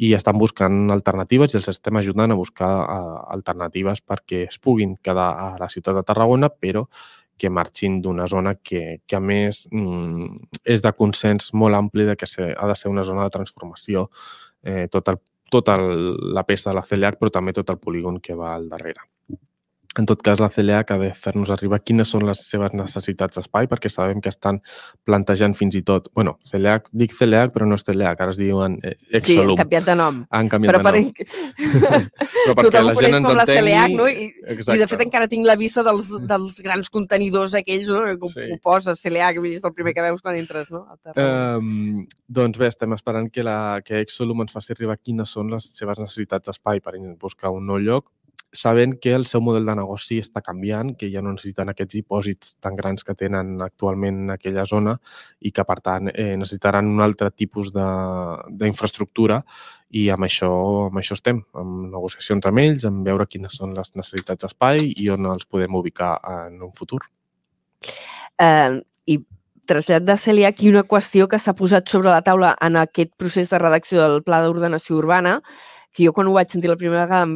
i 0.01 0.15
estan 0.17 0.41
buscant 0.41 0.89
alternatives 0.97 1.53
i 1.53 1.61
els 1.61 1.69
estem 1.75 2.01
ajudant 2.01 2.33
a 2.33 2.41
buscar 2.41 2.73
eh, 2.81 3.15
alternatives 3.37 4.01
perquè 4.01 4.47
es 4.49 4.57
puguin 4.57 4.97
quedar 5.05 5.29
a 5.45 5.49
la 5.61 5.69
ciutat 5.69 6.01
de 6.01 6.07
Tarragona, 6.09 6.49
però 6.49 6.87
que 7.37 7.53
marxin 7.53 8.01
d'una 8.01 8.27
zona 8.33 8.55
que, 8.65 9.03
que 9.05 9.17
a 9.17 9.21
més 9.21 9.67
mm, 9.69 10.55
és 10.65 10.81
de 10.81 10.97
consens 10.97 11.53
molt 11.53 11.77
ampli 11.77 12.09
de 12.09 12.17
que 12.17 12.29
ha 12.49 12.69
de 12.69 12.77
ser 12.81 12.89
una 12.89 13.05
zona 13.05 13.29
de 13.29 13.37
transformació 13.37 14.09
eh, 14.65 14.89
tot 14.89 15.13
el 15.13 15.21
tota 15.51 15.77
la 15.79 16.45
peça 16.49 16.71
de 16.71 16.79
la 16.79 16.85
CLH, 16.87 17.19
però 17.21 17.33
també 17.35 17.55
tot 17.57 17.71
el 17.75 17.81
polígon 17.83 18.21
que 18.23 18.37
va 18.39 18.55
al 18.55 18.69
darrere. 18.71 19.05
En 19.99 20.07
tot 20.07 20.21
cas, 20.23 20.39
la 20.39 20.47
CLH 20.49 20.93
ha 20.95 20.97
de 21.01 21.09
fer-nos 21.19 21.51
arribar 21.51 21.81
quines 21.83 22.07
són 22.15 22.23
les 22.23 22.39
seves 22.47 22.71
necessitats 22.79 23.35
d'espai, 23.35 23.67
perquè 23.67 23.91
sabem 23.91 24.21
que 24.23 24.31
estan 24.31 24.61
plantejant 25.05 25.57
fins 25.59 25.75
i 25.75 25.81
tot... 25.83 26.07
bueno, 26.15 26.37
CLH, 26.47 26.93
dic 26.95 27.11
CLH, 27.19 27.51
però 27.51 27.67
no 27.67 27.75
és 27.75 27.83
CLH, 27.83 28.13
ara 28.23 28.31
es 28.31 28.39
diuen 28.39 28.77
eh, 28.87 28.93
Sí, 29.01 29.17
Exolum. 29.19 29.57
han 29.59 29.65
canviat 29.65 29.89
de 29.89 29.97
nom. 29.99 30.21
Han 30.31 30.49
canviat 30.53 30.77
Però, 30.77 30.79
de 30.79 30.85
per... 30.87 31.01
nom. 31.01 31.11
però 32.45 32.55
perquè 32.55 32.67
tothom 32.69 32.87
la 32.87 32.95
gent 33.01 33.19
ens 33.19 33.29
entengui... 33.33 33.57
CLH, 33.57 33.97
no? 33.99 34.07
I, 34.07 34.29
Exacte. 34.55 34.77
I 34.79 34.85
de 34.85 34.89
fet 34.93 35.05
encara 35.09 35.29
tinc 35.35 35.51
la 35.51 35.59
vista 35.59 35.85
dels, 35.91 36.13
dels 36.31 36.61
grans 36.69 36.93
contenidors 36.95 37.59
aquells, 37.59 37.91
no? 37.91 38.05
Que 38.23 38.31
Sí. 38.31 38.47
ho 38.55 38.61
poses 38.63 39.03
CLH, 39.03 39.35
que 39.41 39.55
és 39.57 39.67
el 39.67 39.75
primer 39.75 39.97
que 39.99 40.07
veus 40.07 40.23
quan 40.23 40.39
entres, 40.39 40.71
no? 40.71 40.85
Um, 41.19 42.05
doncs 42.31 42.63
bé, 42.63 42.71
estem 42.71 42.95
esperant 42.95 43.27
que, 43.35 43.43
la, 43.43 43.81
que 43.83 43.99
Exolum 44.07 44.47
ens 44.47 44.55
faci 44.55 44.71
arribar 44.77 45.01
quines 45.03 45.35
són 45.35 45.51
les 45.51 45.67
seves 45.75 45.99
necessitats 45.99 46.47
d'espai 46.47 46.79
per 46.79 46.95
buscar 47.19 47.51
un 47.51 47.67
nou 47.67 47.83
lloc, 47.83 48.07
sabent 48.53 48.97
que 49.01 49.13
el 49.15 49.27
seu 49.31 49.41
model 49.41 49.67
de 49.67 49.75
negoci 49.79 50.19
està 50.21 50.43
canviant, 50.43 50.95
que 50.99 51.09
ja 51.13 51.23
no 51.23 51.33
necessiten 51.35 51.71
aquests 51.71 51.95
dipòsits 51.95 52.55
tan 52.63 52.77
grans 52.77 53.07
que 53.07 53.15
tenen 53.15 53.61
actualment 53.63 54.25
en 54.25 54.35
aquella 54.35 54.65
zona 54.67 54.97
i 55.41 55.53
que, 55.55 55.65
per 55.65 55.79
tant, 55.85 56.11
eh, 56.11 56.37
necessitaran 56.37 56.89
un 56.91 57.01
altre 57.05 57.31
tipus 57.31 57.71
d'infraestructura 57.73 59.41
i 59.91 60.09
amb 60.11 60.27
això, 60.27 60.51
amb 60.89 60.99
això 60.99 61.17
estem, 61.19 61.43
amb 61.55 61.91
negociacions 61.95 62.47
amb 62.47 62.63
ells, 62.63 62.87
amb 62.87 63.07
veure 63.07 63.27
quines 63.27 63.57
són 63.59 63.75
les 63.79 63.95
necessitats 63.95 64.45
d'espai 64.45 64.93
i 64.97 65.11
on 65.15 65.31
els 65.31 65.47
podem 65.47 65.75
ubicar 65.79 66.17
en 66.47 66.63
un 66.63 66.73
futur. 66.75 67.03
Eh, 68.41 68.81
I 69.07 69.19
trasllat 69.71 70.07
de 70.07 70.17
Cèlia 70.19 70.51
aquí 70.51 70.71
una 70.71 70.83
qüestió 70.83 71.29
que 71.31 71.39
s'ha 71.39 71.55
posat 71.55 71.89
sobre 71.89 72.11
la 72.11 72.23
taula 72.27 72.57
en 72.61 72.79
aquest 72.81 73.13
procés 73.19 73.51
de 73.51 73.59
redacció 73.63 74.03
del 74.03 74.25
Pla 74.27 74.43
d'Ordenació 74.43 74.99
Urbana, 74.99 75.41
que 75.93 76.07
jo 76.07 76.13
quan 76.17 76.29
ho 76.29 76.37
vaig 76.37 76.53
sentir 76.53 76.71
la 76.71 76.79
primera 76.81 77.07
vegada 77.07 77.27
em 77.27 77.35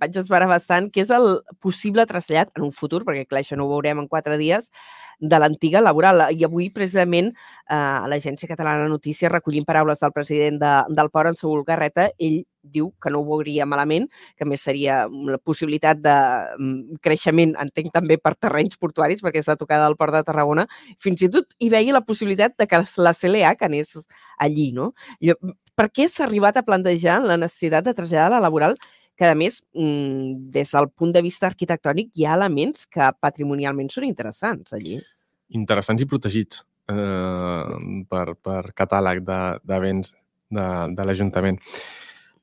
vaig 0.00 0.18
esperar 0.20 0.48
bastant, 0.50 0.90
que 0.92 1.02
és 1.02 1.10
el 1.10 1.40
possible 1.62 2.06
trasllat 2.06 2.52
en 2.56 2.68
un 2.68 2.72
futur, 2.72 3.02
perquè 3.06 3.26
clar, 3.26 3.42
això 3.42 3.58
no 3.58 3.66
ho 3.66 3.74
veurem 3.74 4.02
en 4.02 4.08
quatre 4.12 4.38
dies, 4.40 4.70
de 5.18 5.38
l'antiga 5.38 5.80
laboral. 5.80 6.26
I 6.32 6.44
avui, 6.44 6.68
precisament, 6.70 7.30
eh, 7.32 7.74
a 7.74 8.06
l'Agència 8.08 8.48
Catalana 8.48 8.84
de 8.84 8.92
Notícies, 8.92 9.32
recollint 9.32 9.64
paraules 9.64 10.00
del 10.00 10.12
president 10.12 10.60
de, 10.60 10.74
del 10.94 11.10
Port, 11.10 11.32
en 11.32 11.40
Saúl 11.40 11.64
Garreta, 11.64 12.10
ell 12.18 12.42
diu 12.62 12.90
que 13.00 13.10
no 13.10 13.20
ho 13.20 13.26
veuria 13.28 13.66
malament, 13.66 14.08
que 14.36 14.44
més 14.44 14.64
seria 14.66 15.04
la 15.06 15.38
possibilitat 15.38 16.00
de 16.02 16.14
mm, 16.58 16.98
creixement, 17.02 17.54
entenc 17.62 17.92
també 17.94 18.18
per 18.18 18.34
terrenys 18.34 18.76
portuaris, 18.76 19.22
perquè 19.22 19.40
és 19.40 19.48
la 19.48 19.56
tocada 19.56 19.86
del 19.86 19.96
Port 19.96 20.12
de 20.12 20.24
Tarragona, 20.26 20.66
fins 20.98 21.22
i 21.22 21.30
tot 21.32 21.54
hi 21.58 21.70
veia 21.72 21.94
la 21.94 22.04
possibilitat 22.04 22.56
de 22.58 22.66
que 22.66 22.82
la 22.98 23.14
CLH 23.14 23.70
anés 23.70 23.94
allí, 24.42 24.72
no? 24.72 24.92
Jo, 25.22 25.38
per 25.76 25.90
què 25.92 26.08
s'ha 26.08 26.24
arribat 26.26 26.56
a 26.56 26.64
plantejar 26.66 27.20
la 27.24 27.36
necessitat 27.40 27.84
de 27.86 27.94
traslladar 27.96 28.32
la 28.32 28.44
laboral 28.46 28.76
que, 29.16 29.28
a 29.28 29.34
més, 29.34 29.60
mm, 29.74 30.50
des 30.52 30.72
del 30.72 30.88
punt 30.90 31.12
de 31.12 31.22
vista 31.24 31.46
arquitectònic, 31.48 32.10
hi 32.14 32.26
ha 32.26 32.36
elements 32.36 32.86
que 32.86 33.10
patrimonialment 33.20 33.92
són 33.92 34.04
interessants 34.04 34.72
allí. 34.72 35.00
interessants 35.48 36.02
i 36.02 36.06
protegits 36.10 36.64
eh, 36.90 37.76
per, 38.10 38.34
per 38.42 38.62
catàleg 38.74 39.20
de, 39.22 39.38
de 39.62 39.76
béns 39.78 40.10
de, 40.50 40.64
de 40.90 41.04
l'Ajuntament. 41.06 41.60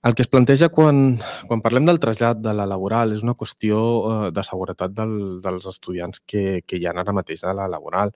El 0.04 0.16
que 0.16 0.22
es 0.22 0.28
planteja 0.28 0.68
quan, 0.68 0.98
quan 1.48 1.62
parlem 1.64 1.86
del 1.88 2.00
trasllat 2.04 2.42
de 2.44 2.52
la 2.52 2.66
laboral 2.68 3.14
és 3.16 3.22
una 3.24 3.38
qüestió 3.40 3.78
eh, 4.10 4.32
de 4.36 4.44
seguretat 4.44 4.92
del, 4.98 5.14
dels 5.46 5.68
estudiants 5.72 6.20
que, 6.28 6.60
que 6.68 6.76
hi 6.76 6.84
ha 6.84 6.92
ara 6.92 7.16
mateix 7.16 7.46
a 7.48 7.54
la 7.56 7.70
laboral. 7.72 8.12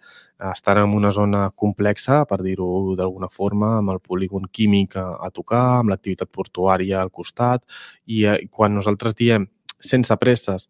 Estan 0.52 0.82
en 0.82 0.98
una 0.98 1.14
zona 1.16 1.46
complexa, 1.56 2.26
per 2.28 2.42
dir-ho 2.44 2.68
d'alguna 3.00 3.32
forma, 3.32 3.78
amb 3.78 3.96
el 3.96 4.02
polígon 4.04 4.50
químic 4.52 5.00
a, 5.00 5.06
a 5.24 5.32
tocar, 5.32 5.64
amb 5.78 5.94
l'activitat 5.94 6.28
portuària 6.28 7.00
al 7.00 7.14
costat, 7.22 7.64
i 8.04 8.26
eh, 8.28 8.36
quan 8.52 8.76
nosaltres 8.76 9.16
diem 9.16 9.48
sense 9.80 10.20
presses, 10.20 10.68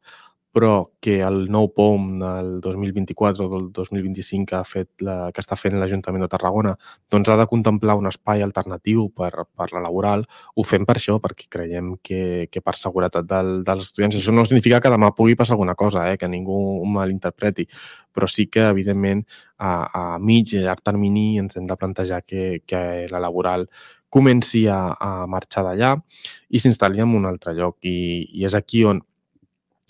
però 0.58 0.90
que 1.00 1.20
el 1.22 1.44
nou 1.54 1.68
POM 1.70 2.06
del 2.18 2.48
2024 2.66 3.46
o 3.46 3.50
del 3.52 3.66
2025 3.76 4.48
que, 4.50 4.56
ha 4.58 4.64
fet 4.66 5.04
la, 5.06 5.30
que 5.30 5.44
està 5.44 5.54
fent 5.60 5.76
l'Ajuntament 5.78 6.24
de 6.24 6.30
Tarragona 6.32 6.72
doncs 7.14 7.30
ha 7.30 7.36
de 7.38 7.46
contemplar 7.52 7.94
un 8.00 8.10
espai 8.10 8.42
alternatiu 8.42 9.04
per, 9.14 9.30
per 9.54 9.68
la 9.76 9.84
laboral, 9.84 10.26
ho 10.56 10.66
fem 10.66 10.88
per 10.88 10.96
això, 10.98 11.20
perquè 11.22 11.46
creiem 11.54 11.92
que, 12.02 12.48
que 12.50 12.64
per 12.66 12.74
seguretat 12.80 13.28
del, 13.30 13.52
dels 13.68 13.86
estudiants. 13.86 14.18
Això 14.18 14.34
no 14.34 14.46
significa 14.50 14.80
que 14.82 14.90
demà 14.90 15.12
pugui 15.14 15.38
passar 15.38 15.54
alguna 15.54 15.76
cosa, 15.78 16.08
eh, 16.10 16.18
que 16.18 16.30
ningú 16.32 16.58
ho 16.80 16.88
malinterpreti, 16.90 17.68
però 18.10 18.26
sí 18.26 18.48
que, 18.50 18.66
evidentment, 18.72 19.22
a, 19.62 19.76
a 19.94 20.04
mig 20.18 20.56
i 20.56 20.64
llarg 20.64 20.82
termini 20.86 21.38
ens 21.44 21.58
hem 21.58 21.70
de 21.70 21.78
plantejar 21.78 22.24
que, 22.26 22.64
que 22.66 22.82
la 23.12 23.22
laboral 23.22 23.68
comenci 24.10 24.66
a, 24.72 24.80
a 24.98 25.28
marxar 25.30 25.68
d'allà 25.68 25.94
i 26.50 26.62
s'instal·li 26.64 27.04
en 27.04 27.14
un 27.20 27.30
altre 27.30 27.54
lloc. 27.54 27.78
I, 27.86 28.26
i 28.34 28.50
és 28.50 28.58
aquí 28.58 28.82
on 28.90 29.04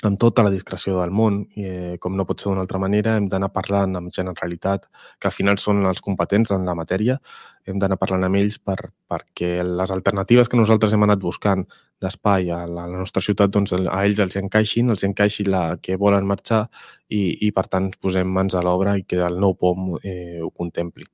amb 0.04 0.20
tota 0.20 0.44
la 0.46 0.52
discreció 0.54 1.00
del 1.00 1.10
món, 1.10 1.40
eh, 1.58 1.98
com 2.00 2.14
no 2.16 2.26
pot 2.30 2.40
ser 2.40 2.52
d'una 2.52 2.62
altra 2.62 2.78
manera, 2.78 3.16
hem 3.18 3.28
d'anar 3.32 3.50
parlant 3.50 3.96
amb 3.98 4.12
Generalitat, 4.14 4.86
que 5.18 5.28
al 5.28 5.34
final 5.34 5.58
són 5.58 5.86
els 5.90 6.02
competents 6.06 6.52
en 6.54 6.66
la 6.66 6.76
matèria, 6.78 7.18
hem 7.66 7.80
d'anar 7.82 7.98
parlant 7.98 8.28
amb 8.28 8.38
ells 8.38 8.60
per, 8.60 8.78
perquè 9.10 9.64
les 9.66 9.92
alternatives 9.92 10.50
que 10.50 10.60
nosaltres 10.60 10.94
hem 10.94 11.04
anat 11.08 11.20
buscant 11.20 11.66
d'espai 12.00 12.52
a 12.52 12.62
la, 12.68 12.84
a 12.86 12.92
la 12.92 12.98
nostra 13.02 13.24
ciutat, 13.26 13.50
doncs 13.50 13.74
a 13.74 14.04
ells 14.04 14.22
els 14.22 14.38
encaixin, 14.38 14.92
els 14.94 15.04
encaixi 15.04 15.48
la 15.50 15.78
que 15.82 15.98
volen 15.98 16.30
marxar 16.30 16.68
i, 17.10 17.48
i 17.48 17.52
per 17.52 17.66
tant, 17.66 17.90
posem 18.00 18.30
mans 18.30 18.54
a 18.54 18.62
l'obra 18.62 19.00
i 19.00 19.04
que 19.04 19.18
el 19.26 19.40
nou 19.42 19.56
POM 19.58 19.96
eh, 20.04 20.42
ho 20.42 20.52
contempli. 20.52 21.10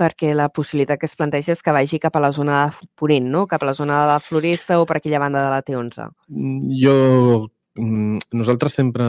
perquè 0.00 0.30
la 0.32 0.46
possibilitat 0.48 0.96
que 0.96 1.04
es 1.04 1.12
planteja 1.12 1.52
és 1.52 1.60
que 1.60 1.72
vagi 1.76 1.98
cap 2.00 2.14
a 2.16 2.20
la 2.24 2.30
zona 2.32 2.62
de 2.64 2.86
Ponent, 2.96 3.26
no? 3.28 3.42
cap 3.46 3.60
a 3.60 3.66
la 3.68 3.74
zona 3.76 3.98
de 4.00 4.06
la 4.08 4.18
Floresta 4.18 4.78
o 4.80 4.86
per 4.88 4.96
aquella 4.96 5.18
banda 5.20 5.42
de 5.44 5.50
la 5.52 5.60
T11. 5.60 6.08
Mm, 6.28 6.70
jo 6.80 7.50
nosaltres 7.80 8.74
sempre 8.76 9.04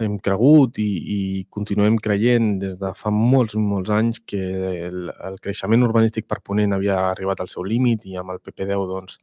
hem 0.00 0.16
cregut 0.22 0.78
i, 0.80 0.88
i 1.14 1.20
continuem 1.50 1.96
creient 2.02 2.58
des 2.60 2.76
de 2.80 2.92
fa 2.96 3.10
molts, 3.12 3.56
molts 3.58 3.90
anys 3.90 4.20
que 4.26 4.40
el, 4.86 5.10
el 5.10 5.38
creixement 5.42 5.82
urbanístic 5.86 6.28
per 6.30 6.40
Ponent 6.44 6.72
havia 6.76 6.98
arribat 7.10 7.42
al 7.42 7.50
seu 7.52 7.66
límit 7.66 8.06
i 8.06 8.16
amb 8.20 8.34
el 8.34 8.40
PP10 8.42 8.86
doncs, 8.90 9.18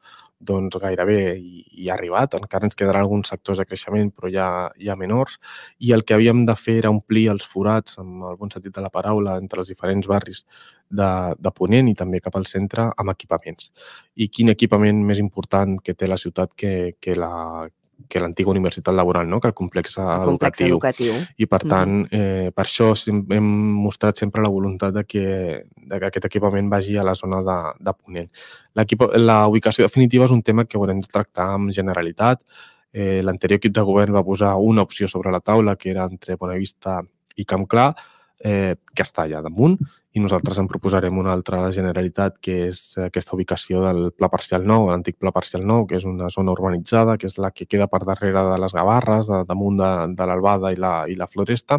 doncs 0.51 0.77
gairebé 0.81 1.19
hi, 1.37 1.63
hi 1.81 1.89
ha 1.89 1.95
arribat. 1.95 2.35
Encara 2.39 2.67
ens 2.67 2.77
quedaran 2.79 3.05
alguns 3.05 3.31
sectors 3.31 3.61
de 3.61 3.67
creixement, 3.69 4.11
però 4.11 4.31
ja 4.33 4.49
ha 4.69 4.99
menors. 4.99 5.39
I 5.79 5.93
el 5.97 6.03
que 6.03 6.17
havíem 6.17 6.45
de 6.49 6.57
fer 6.59 6.79
era 6.83 6.93
omplir 6.93 7.27
els 7.33 7.47
forats, 7.47 7.97
amb 8.03 8.27
el 8.31 8.37
bon 8.39 8.51
sentit 8.51 8.75
de 8.75 8.83
la 8.85 8.93
paraula, 8.93 9.39
entre 9.39 9.63
els 9.63 9.71
diferents 9.71 10.07
barris 10.07 10.45
de, 10.89 11.09
de 11.39 11.55
Ponent 11.55 11.89
i 11.89 11.95
també 11.95 12.21
cap 12.21 12.35
al 12.35 12.47
centre 12.49 12.91
amb 12.95 13.15
equipaments. 13.15 13.71
I 14.15 14.29
quin 14.29 14.51
equipament 14.53 15.03
més 15.05 15.19
important 15.23 15.77
que 15.83 15.95
té 15.95 16.07
la 16.07 16.19
ciutat 16.19 16.55
que, 16.57 16.95
que 16.99 17.15
la, 17.15 17.67
que 18.07 18.19
l'antiga 18.19 18.49
universitat 18.49 18.95
laboral, 18.95 19.27
no? 19.29 19.39
que 19.39 19.49
el 19.49 19.53
complex, 19.53 19.97
el 19.97 20.25
complex 20.25 20.61
educatiu. 20.61 20.77
educatiu. 20.77 21.17
I, 21.37 21.47
per 21.49 21.59
tant, 21.67 21.99
eh, 22.11 22.49
per 22.55 22.65
això 22.65 22.91
hem 23.35 23.49
mostrat 23.83 24.17
sempre 24.17 24.43
la 24.45 24.51
voluntat 24.53 24.93
de 24.95 25.03
que, 25.05 25.25
de 25.65 25.99
que 25.99 26.09
aquest 26.09 26.29
equipament 26.29 26.69
vagi 26.71 26.97
a 26.97 27.05
la 27.05 27.15
zona 27.15 27.41
de, 27.45 27.59
de 27.85 27.93
Ponent. 27.93 28.31
La 29.19 29.39
ubicació 29.47 29.85
definitiva 29.85 30.25
és 30.29 30.35
un 30.35 30.43
tema 30.45 30.65
que 30.65 30.77
haurem 30.79 31.01
de 31.03 31.11
tractar 31.11 31.51
amb 31.57 31.73
generalitat. 31.75 32.41
Eh, 32.93 33.21
L'anterior 33.23 33.59
equip 33.59 33.75
de 33.75 33.85
govern 33.85 34.15
va 34.15 34.25
posar 34.25 34.55
una 34.55 34.85
opció 34.87 35.07
sobre 35.07 35.31
la 35.31 35.41
taula, 35.41 35.75
que 35.75 35.91
era 35.91 36.07
entre 36.09 36.35
Bonavista 36.35 37.01
i 37.35 37.45
Camp 37.45 37.67
Clar, 37.69 37.91
eh, 38.39 38.75
que 38.95 39.03
està 39.03 39.25
allà 39.25 39.41
damunt, 39.45 39.77
i 40.17 40.21
nosaltres 40.23 40.57
en 40.57 40.67
proposarem 40.67 41.17
una 41.21 41.31
altra 41.35 41.59
a 41.59 41.67
la 41.67 41.73
Generalitat, 41.73 42.39
que 42.41 42.55
és 42.69 42.79
aquesta 42.97 43.35
ubicació 43.37 43.83
del 43.83 44.09
Pla 44.17 44.29
Parcial 44.33 44.65
Nou, 44.65 44.87
l'antic 44.89 45.19
Pla 45.21 45.31
Parcial 45.35 45.67
Nou, 45.69 45.85
que 45.87 45.99
és 45.99 46.07
una 46.09 46.31
zona 46.33 46.55
urbanitzada, 46.55 47.17
que 47.21 47.29
és 47.29 47.37
la 47.37 47.51
que 47.53 47.67
queda 47.69 47.87
per 47.91 48.01
darrere 48.07 48.41
de 48.47 48.57
les 48.63 48.73
Gavarres, 48.73 49.29
de, 49.29 49.43
damunt 49.45 49.77
de, 49.77 49.91
de 50.17 50.27
l'Albada 50.27 50.73
i, 50.73 50.81
la, 50.81 50.93
i 51.05 51.15
la 51.19 51.29
Floresta, 51.29 51.77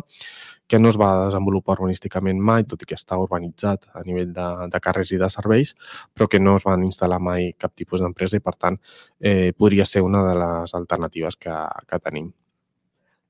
que 0.70 0.78
no 0.78 0.92
es 0.92 1.00
va 1.00 1.10
desenvolupar 1.24 1.74
urbanísticament 1.80 2.38
mai, 2.38 2.62
tot 2.70 2.84
i 2.84 2.86
que 2.86 2.94
està 2.94 3.18
urbanitzat 3.18 3.88
a 3.90 4.04
nivell 4.06 4.30
de, 4.36 4.48
de 4.70 4.80
carrers 4.84 5.10
i 5.10 5.18
de 5.18 5.26
serveis, 5.32 5.74
però 6.14 6.30
que 6.30 6.38
no 6.38 6.54
es 6.60 6.66
van 6.68 6.86
instal·lar 6.86 7.18
mai 7.18 7.50
cap 7.58 7.74
tipus 7.74 8.04
d'empresa 8.04 8.38
i, 8.38 8.44
per 8.44 8.54
tant, 8.54 8.78
eh, 9.18 9.50
podria 9.58 9.84
ser 9.84 10.06
una 10.06 10.22
de 10.28 10.36
les 10.38 10.78
alternatives 10.78 11.34
que, 11.34 11.56
que 11.90 11.98
tenim. 11.98 12.30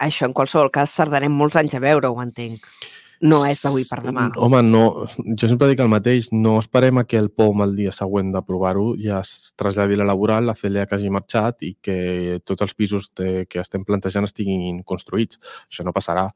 Això, 0.05 0.29
en 0.29 0.37
qualsevol 0.37 0.69
cas, 0.73 0.93
tardarem 0.97 1.33
molts 1.33 1.57
anys 1.57 1.77
a 1.77 1.81
veure, 1.81 2.13
ho 2.13 2.21
entenc 2.21 2.69
no 3.21 3.41
és 3.45 3.61
d'avui 3.61 3.85
per 3.89 4.01
demà. 4.05 4.29
Home, 4.41 4.63
no, 4.65 4.85
jo 5.37 5.49
sempre 5.51 5.69
dic 5.71 5.83
el 5.85 5.91
mateix, 5.93 6.31
no 6.33 6.57
esperem 6.61 7.03
a 7.03 7.05
que 7.09 7.19
el 7.21 7.29
POM 7.37 7.65
el 7.67 7.75
dia 7.77 7.93
següent 7.93 8.31
d'aprovar-ho 8.33 8.95
ja 9.01 9.21
es 9.21 9.53
traslladi 9.61 9.99
la 9.99 10.09
laboral, 10.09 10.49
la 10.49 10.57
CLA 10.57 10.87
que 10.89 10.97
hagi 10.97 11.13
marxat 11.13 11.67
i 11.69 11.75
que 11.83 12.41
tots 12.49 12.65
els 12.65 12.75
pisos 12.75 13.11
de, 13.17 13.45
que 13.51 13.61
estem 13.61 13.85
plantejant 13.85 14.25
estiguin 14.29 14.81
construïts. 14.89 15.41
Això 15.69 15.85
no 15.85 15.97
passarà. 15.97 16.31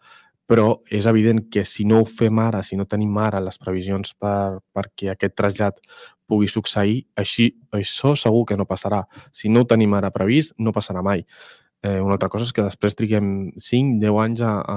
Però 0.44 0.82
és 0.92 1.06
evident 1.08 1.46
que 1.48 1.62
si 1.64 1.86
no 1.88 2.02
ho 2.02 2.04
fem 2.04 2.38
ara, 2.42 2.60
si 2.62 2.76
no 2.76 2.84
tenim 2.84 3.16
ara 3.16 3.40
les 3.40 3.56
previsions 3.56 4.12
per, 4.20 4.60
perquè 4.76 5.14
aquest 5.14 5.32
trasllat 5.40 5.80
pugui 6.28 6.48
succeir, 6.52 7.06
així, 7.16 7.48
això 7.72 8.12
segur 8.16 8.44
que 8.48 8.58
no 8.60 8.68
passarà. 8.68 9.06
Si 9.32 9.48
no 9.48 9.64
ho 9.64 9.68
tenim 9.68 9.96
ara 9.96 10.12
previst, 10.12 10.52
no 10.58 10.72
passarà 10.76 11.00
mai. 11.04 11.24
Eh, 11.84 12.00
una 12.00 12.14
altra 12.14 12.30
cosa 12.32 12.46
és 12.48 12.52
que 12.56 12.62
després 12.64 12.94
triguem 12.96 13.26
5-10 13.60 14.18
anys 14.22 14.40
a, 14.40 14.52
a 14.64 14.76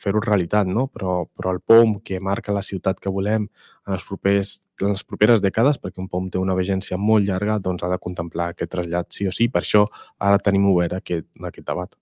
fer-ho 0.00 0.22
realitat, 0.24 0.64
no? 0.64 0.86
però, 0.88 1.26
però 1.36 1.50
el 1.52 1.58
POM 1.60 1.98
que 2.00 2.16
marca 2.16 2.54
la 2.56 2.62
ciutat 2.64 2.96
que 3.02 3.12
volem 3.12 3.44
en, 3.44 3.90
els 3.92 4.06
propers, 4.08 4.54
en 4.80 4.94
les 4.94 5.04
properes 5.04 5.42
dècades, 5.44 5.76
perquè 5.82 6.00
un 6.00 6.08
POM 6.08 6.30
té 6.32 6.40
una 6.40 6.56
vigència 6.56 6.96
molt 6.96 7.28
llarga, 7.28 7.58
doncs 7.60 7.84
ha 7.84 7.90
de 7.92 7.98
contemplar 8.00 8.54
aquest 8.54 8.72
trasllat 8.72 9.12
sí 9.12 9.28
o 9.28 9.34
sí. 9.36 9.50
Per 9.52 9.60
això 9.60 9.84
ara 10.16 10.40
tenim 10.40 10.64
obert 10.72 10.96
aquest, 10.96 11.28
aquest 11.44 11.68
debat. 11.68 11.92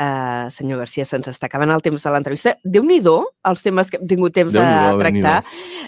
Uh, 0.00 0.48
senyor 0.52 0.80
Garcia, 0.86 1.04
se'ns 1.08 1.28
està 1.28 1.50
acabant 1.50 1.74
el 1.76 1.84
temps 1.84 2.08
de 2.08 2.14
l'entrevista. 2.16 2.56
Déu-n'hi-do 2.64 3.18
els 3.52 3.66
temes 3.68 3.92
que 3.92 4.00
hem 4.00 4.08
tingut 4.08 4.32
temps 4.36 4.56
de 4.56 4.64
tractar. 5.04 5.36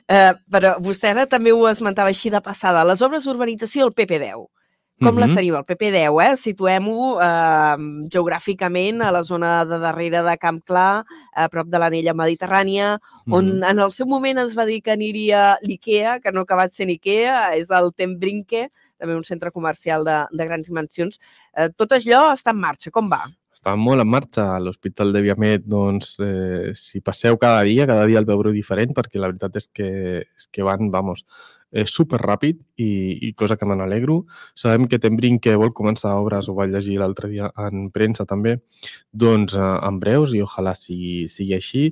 Uh, 0.04 0.37
però 0.52 0.76
vostè 0.84 1.16
ara 1.16 1.24
també 1.24 1.56
ho 1.56 1.64
esmentava 1.72 2.12
així 2.12 2.28
de 2.28 2.44
passada. 2.44 2.84
Les 2.92 3.00
obres 3.08 3.24
d'urbanització, 3.24 3.88
el 3.88 3.96
PP10 3.96 4.48
com 4.98 5.08
uh 5.08 5.14
-huh. 5.14 5.20
la 5.20 5.34
seria 5.34 5.58
el 5.58 5.64
PP10, 5.64 6.20
eh? 6.22 6.37
Situem-ho 6.37 7.20
eh, 7.22 7.76
geogràficament 8.11 9.02
a 9.02 9.12
la 9.12 9.22
zona 9.22 9.64
de 9.64 9.78
darrere 9.78 10.22
de 10.22 10.37
Camp 10.38 10.61
Clar, 10.64 11.04
a 11.32 11.48
prop 11.48 11.68
de 11.68 11.78
l'anella 11.78 12.14
mediterrània, 12.14 12.98
on 13.30 13.44
uh 13.46 13.54
-huh. 13.54 13.70
en 13.70 13.78
el 13.78 13.92
seu 13.92 14.06
moment 14.06 14.38
es 14.38 14.56
va 14.56 14.64
dir 14.64 14.82
que 14.82 14.92
aniria 14.92 15.58
l'IKEA, 15.62 16.20
que 16.20 16.32
no 16.32 16.40
ha 16.40 16.42
acabat 16.42 16.72
sent 16.72 16.90
IKEA, 16.90 17.56
és 17.56 17.70
el 17.70 17.92
Tembrinke, 17.94 18.68
també 18.98 19.14
un 19.14 19.24
centre 19.24 19.50
comercial 19.50 20.04
de, 20.04 20.26
de 20.30 20.44
grans 20.44 20.66
dimensions. 20.66 21.18
Eh, 21.56 21.68
tot 21.76 21.92
això 21.92 22.32
està 22.34 22.50
en 22.50 22.61
marxa, 22.61 22.90
com 22.90 23.08
va? 23.08 23.22
Està 23.58 23.74
molt 23.74 24.00
en 24.00 24.06
marxa. 24.06 24.44
L'Hospital 24.62 25.12
de 25.12 25.22
Viamet, 25.24 25.64
doncs, 25.66 26.18
eh, 26.22 26.72
si 26.78 27.00
passeu 27.00 27.38
cada 27.38 27.62
dia, 27.66 27.87
cada 27.87 28.06
dia 28.06 28.18
el 28.18 28.28
veureu 28.28 28.52
diferent, 28.52 28.94
perquè 28.94 29.18
la 29.18 29.30
veritat 29.32 29.56
és 29.56 29.68
que, 29.74 29.88
és 30.22 30.46
que 30.50 30.62
van, 30.62 30.90
vamos, 30.94 31.24
és 31.72 31.92
super 31.92 32.20
ràpid 32.22 32.61
i, 32.81 32.90
i 33.28 33.33
cosa 33.37 33.57
que 33.57 33.66
me 33.68 33.76
n'alegro. 33.76 34.22
Sabem 34.57 34.87
que 34.88 35.00
Tembrin 35.02 35.38
que 35.42 35.57
vol 35.61 35.74
començar 35.76 36.16
obres, 36.20 36.48
ho 36.48 36.57
vaig 36.57 36.72
llegir 36.72 36.98
l'altre 37.00 37.31
dia 37.33 37.50
en 37.68 37.88
premsa 37.94 38.26
també, 38.28 38.59
doncs 39.12 39.57
eh, 39.57 39.74
en 39.88 40.00
breus 40.00 40.35
i 40.35 40.42
ojalà 40.44 40.74
sigui, 40.78 41.28
sigui 41.33 41.57
així. 41.59 41.88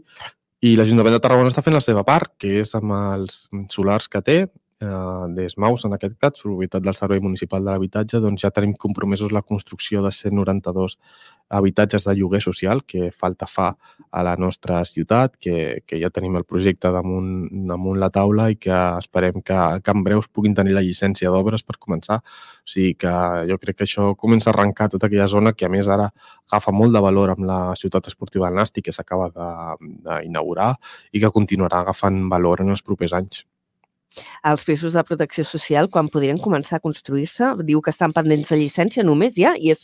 I 0.64 0.76
l'Ajuntament 0.78 1.14
de 1.14 1.20
Tarragona 1.22 1.52
està 1.52 1.62
fent 1.62 1.76
la 1.76 1.84
seva 1.84 2.04
part, 2.06 2.32
que 2.40 2.62
és 2.62 2.72
amb 2.78 2.94
els 2.96 3.44
solars 3.72 4.08
que 4.08 4.22
té, 4.24 4.38
eh, 4.80 5.26
d'ESMAUS, 5.36 5.84
en 5.86 5.94
aquest 5.96 6.16
cas, 6.20 6.36
Sobrevitat 6.40 6.82
del 6.84 6.94
Servei 6.94 7.20
Municipal 7.20 7.64
de 7.64 7.72
l'Habitatge, 7.72 8.20
doncs 8.20 8.42
ja 8.44 8.50
tenim 8.50 8.74
compromesos 8.74 9.32
la 9.32 9.42
construcció 9.42 10.02
de 10.04 10.10
192 10.12 10.98
habitatges 11.48 12.04
de 12.04 12.14
lloguer 12.16 12.40
social 12.42 12.82
que 12.84 13.10
falta 13.12 13.46
fa 13.46 13.68
a 14.10 14.22
la 14.26 14.34
nostra 14.36 14.84
ciutat, 14.84 15.36
que, 15.38 15.82
que 15.86 16.00
ja 16.02 16.10
tenim 16.10 16.36
el 16.36 16.44
projecte 16.44 16.90
damunt, 16.92 17.48
damunt 17.68 18.00
la 18.02 18.10
taula 18.10 18.48
i 18.50 18.58
que 18.58 18.74
esperem 18.98 19.40
que, 19.42 19.58
que 19.82 19.94
en 19.94 20.04
breus 20.04 20.28
puguin 20.28 20.54
tenir 20.58 20.74
la 20.74 20.82
llicència 20.82 21.30
d'obres 21.30 21.62
per 21.62 21.78
començar. 21.78 22.20
O 22.20 22.70
sigui 22.74 22.94
que 22.98 23.14
jo 23.50 23.60
crec 23.62 23.80
que 23.80 23.86
això 23.86 24.12
comença 24.18 24.50
a 24.50 24.54
arrencar 24.56 24.90
tota 24.92 25.06
aquella 25.06 25.30
zona 25.30 25.54
que 25.54 25.66
a 25.66 25.72
més 25.72 25.88
ara 25.88 26.10
agafa 26.50 26.74
molt 26.74 26.94
de 26.94 27.04
valor 27.08 27.36
amb 27.36 27.46
la 27.46 27.60
ciutat 27.78 28.10
esportiva 28.10 28.50
del 28.50 28.58
Nàstic 28.58 28.90
que 28.90 28.96
s'acaba 28.96 29.30
d'inaugurar 29.78 30.74
i 31.12 31.22
que 31.22 31.34
continuarà 31.34 31.84
agafant 31.84 32.26
valor 32.30 32.66
en 32.66 32.74
els 32.74 32.82
propers 32.82 33.14
anys. 33.14 33.46
Els 34.48 34.62
pisos 34.64 34.94
de 34.96 35.02
protecció 35.04 35.44
social, 35.44 35.88
quan 35.92 36.08
podrien 36.12 36.38
començar 36.40 36.78
a 36.78 36.84
construir-se, 36.84 37.50
diu 37.68 37.82
que 37.84 37.92
estan 37.92 38.14
pendents 38.16 38.52
de 38.52 38.58
llicència 38.60 39.04
només 39.04 39.34
ja, 39.36 39.52
i 39.58 39.72
és 39.74 39.82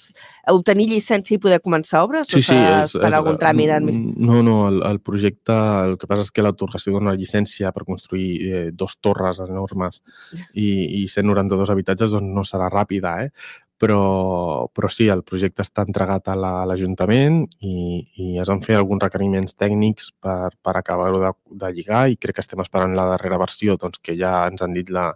obtenir 0.51 0.89
llicència 0.89 1.37
i 1.37 1.43
poder 1.43 1.59
començar 1.65 2.05
obres 2.07 2.31
sí, 2.31 2.41
o 2.41 2.47
sí, 2.47 2.57
és, 2.57 2.97
per 2.97 3.13
algun 3.13 3.41
tràmit 3.41 3.75
No, 4.17 4.41
no, 4.47 4.57
el, 4.71 4.81
el 4.89 5.03
projecte, 5.05 5.57
el 5.89 5.99
que 6.01 6.09
passa 6.11 6.27
és 6.27 6.33
que 6.33 6.45
l'autorització 6.47 6.97
dona 6.97 7.17
llicència 7.19 7.75
per 7.77 7.85
construir 7.89 8.31
eh, 8.47 8.65
dos 8.73 8.97
torres 9.05 9.43
enormes 9.45 10.01
i, 10.55 11.03
i 11.03 11.05
192 11.11 11.75
habitatges 11.75 12.17
doncs 12.17 12.33
no 12.39 12.47
serà 12.49 12.73
ràpida, 12.73 13.19
eh? 13.27 13.31
Però, 13.83 14.69
però 14.71 14.89
sí, 14.95 15.09
el 15.11 15.25
projecte 15.27 15.65
està 15.67 15.83
entregat 15.83 16.29
a 16.31 16.37
l'Ajuntament 16.39 17.41
la, 17.43 17.55
i, 17.67 17.77
i 18.23 18.27
es 18.39 18.51
van 18.51 18.63
fer 18.63 18.77
alguns 18.79 19.03
requeriments 19.03 19.57
tècnics 19.59 20.13
per, 20.23 20.53
per 20.63 20.77
acabar-ho 20.79 21.19
de, 21.25 21.33
de 21.65 21.71
lligar 21.75 22.05
i 22.13 22.19
crec 22.21 22.39
que 22.39 22.45
estem 22.45 22.63
esperant 22.63 22.95
la 22.95 23.09
darrera 23.11 23.41
versió, 23.43 23.75
doncs, 23.81 23.99
que 23.99 24.15
ja 24.21 24.37
ens 24.53 24.63
han 24.63 24.77
dit 24.79 24.93
la, 24.95 25.09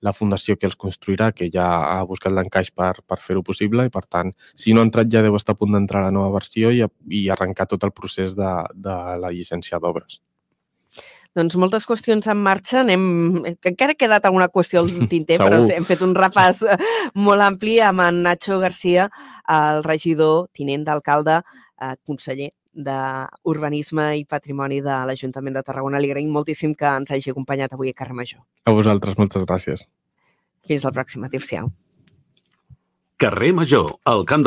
la 0.00 0.14
fundació 0.16 0.56
que 0.56 0.68
els 0.70 0.78
construirà, 0.86 1.32
que 1.36 1.50
ja 1.52 1.66
ha 1.90 1.98
buscat 2.08 2.32
l'encaix 2.32 2.72
per, 2.72 2.94
per 3.04 3.20
fer-ho 3.24 3.44
possible 3.44 3.84
i, 3.84 3.92
per 3.92 4.06
tant, 4.06 4.32
si 4.56 4.72
no 4.72 4.80
ha 4.80 4.88
entrat 4.88 5.12
ja 5.12 5.24
deu 5.26 5.36
estar 5.36 5.56
a 5.56 5.60
punt 5.60 5.76
d'entrar 5.76 6.06
la 6.06 6.14
nova 6.14 6.32
versió 6.38 6.72
i, 6.72 6.80
i 7.12 7.26
arrencar 7.34 7.68
tot 7.68 7.84
el 7.84 7.92
procés 7.92 8.38
de, 8.38 8.54
de 8.88 8.96
la 9.20 9.34
llicència 9.34 9.82
d'obres. 9.84 10.22
Doncs 11.38 11.54
moltes 11.60 11.86
qüestions 11.86 12.26
en 12.30 12.40
marxa. 12.42 12.80
Anem... 12.82 13.02
Encara 13.46 13.94
ha 13.94 13.98
quedat 13.98 14.26
alguna 14.26 14.48
qüestió 14.50 14.82
al 14.82 14.90
tinter, 15.12 15.38
però 15.38 15.62
hem 15.74 15.86
fet 15.86 16.02
un 16.06 16.16
repàs 16.18 16.64
eh, 16.66 16.78
molt 17.14 17.44
ampli 17.46 17.78
amb 17.84 18.02
en 18.08 18.22
Nacho 18.26 18.58
Garcia, 18.62 19.08
el 19.54 19.84
regidor, 19.86 20.48
tinent 20.56 20.86
d'alcalde, 20.88 21.40
eh, 21.78 21.94
conseller 22.06 22.50
d'Urbanisme 22.78 24.12
i 24.20 24.24
Patrimoni 24.28 24.78
de 24.84 25.00
l'Ajuntament 25.08 25.56
de 25.56 25.64
Tarragona. 25.66 25.98
Li 25.98 26.12
agraïm 26.12 26.30
moltíssim 26.34 26.76
que 26.78 26.90
ens 27.00 27.10
hagi 27.14 27.32
acompanyat 27.32 27.74
avui 27.74 27.90
a 27.90 27.96
Carrer 27.96 28.14
Major. 28.14 28.42
A 28.66 28.74
vosaltres, 28.74 29.18
moltes 29.18 29.46
gràcies. 29.46 29.88
Fins 30.66 30.86
la 30.86 30.94
pròxima. 30.94 31.26
Adéu-siau. 31.26 31.70
Carrer 33.18 33.50
Major, 33.50 33.96
al 34.06 34.20
Camp 34.30 34.44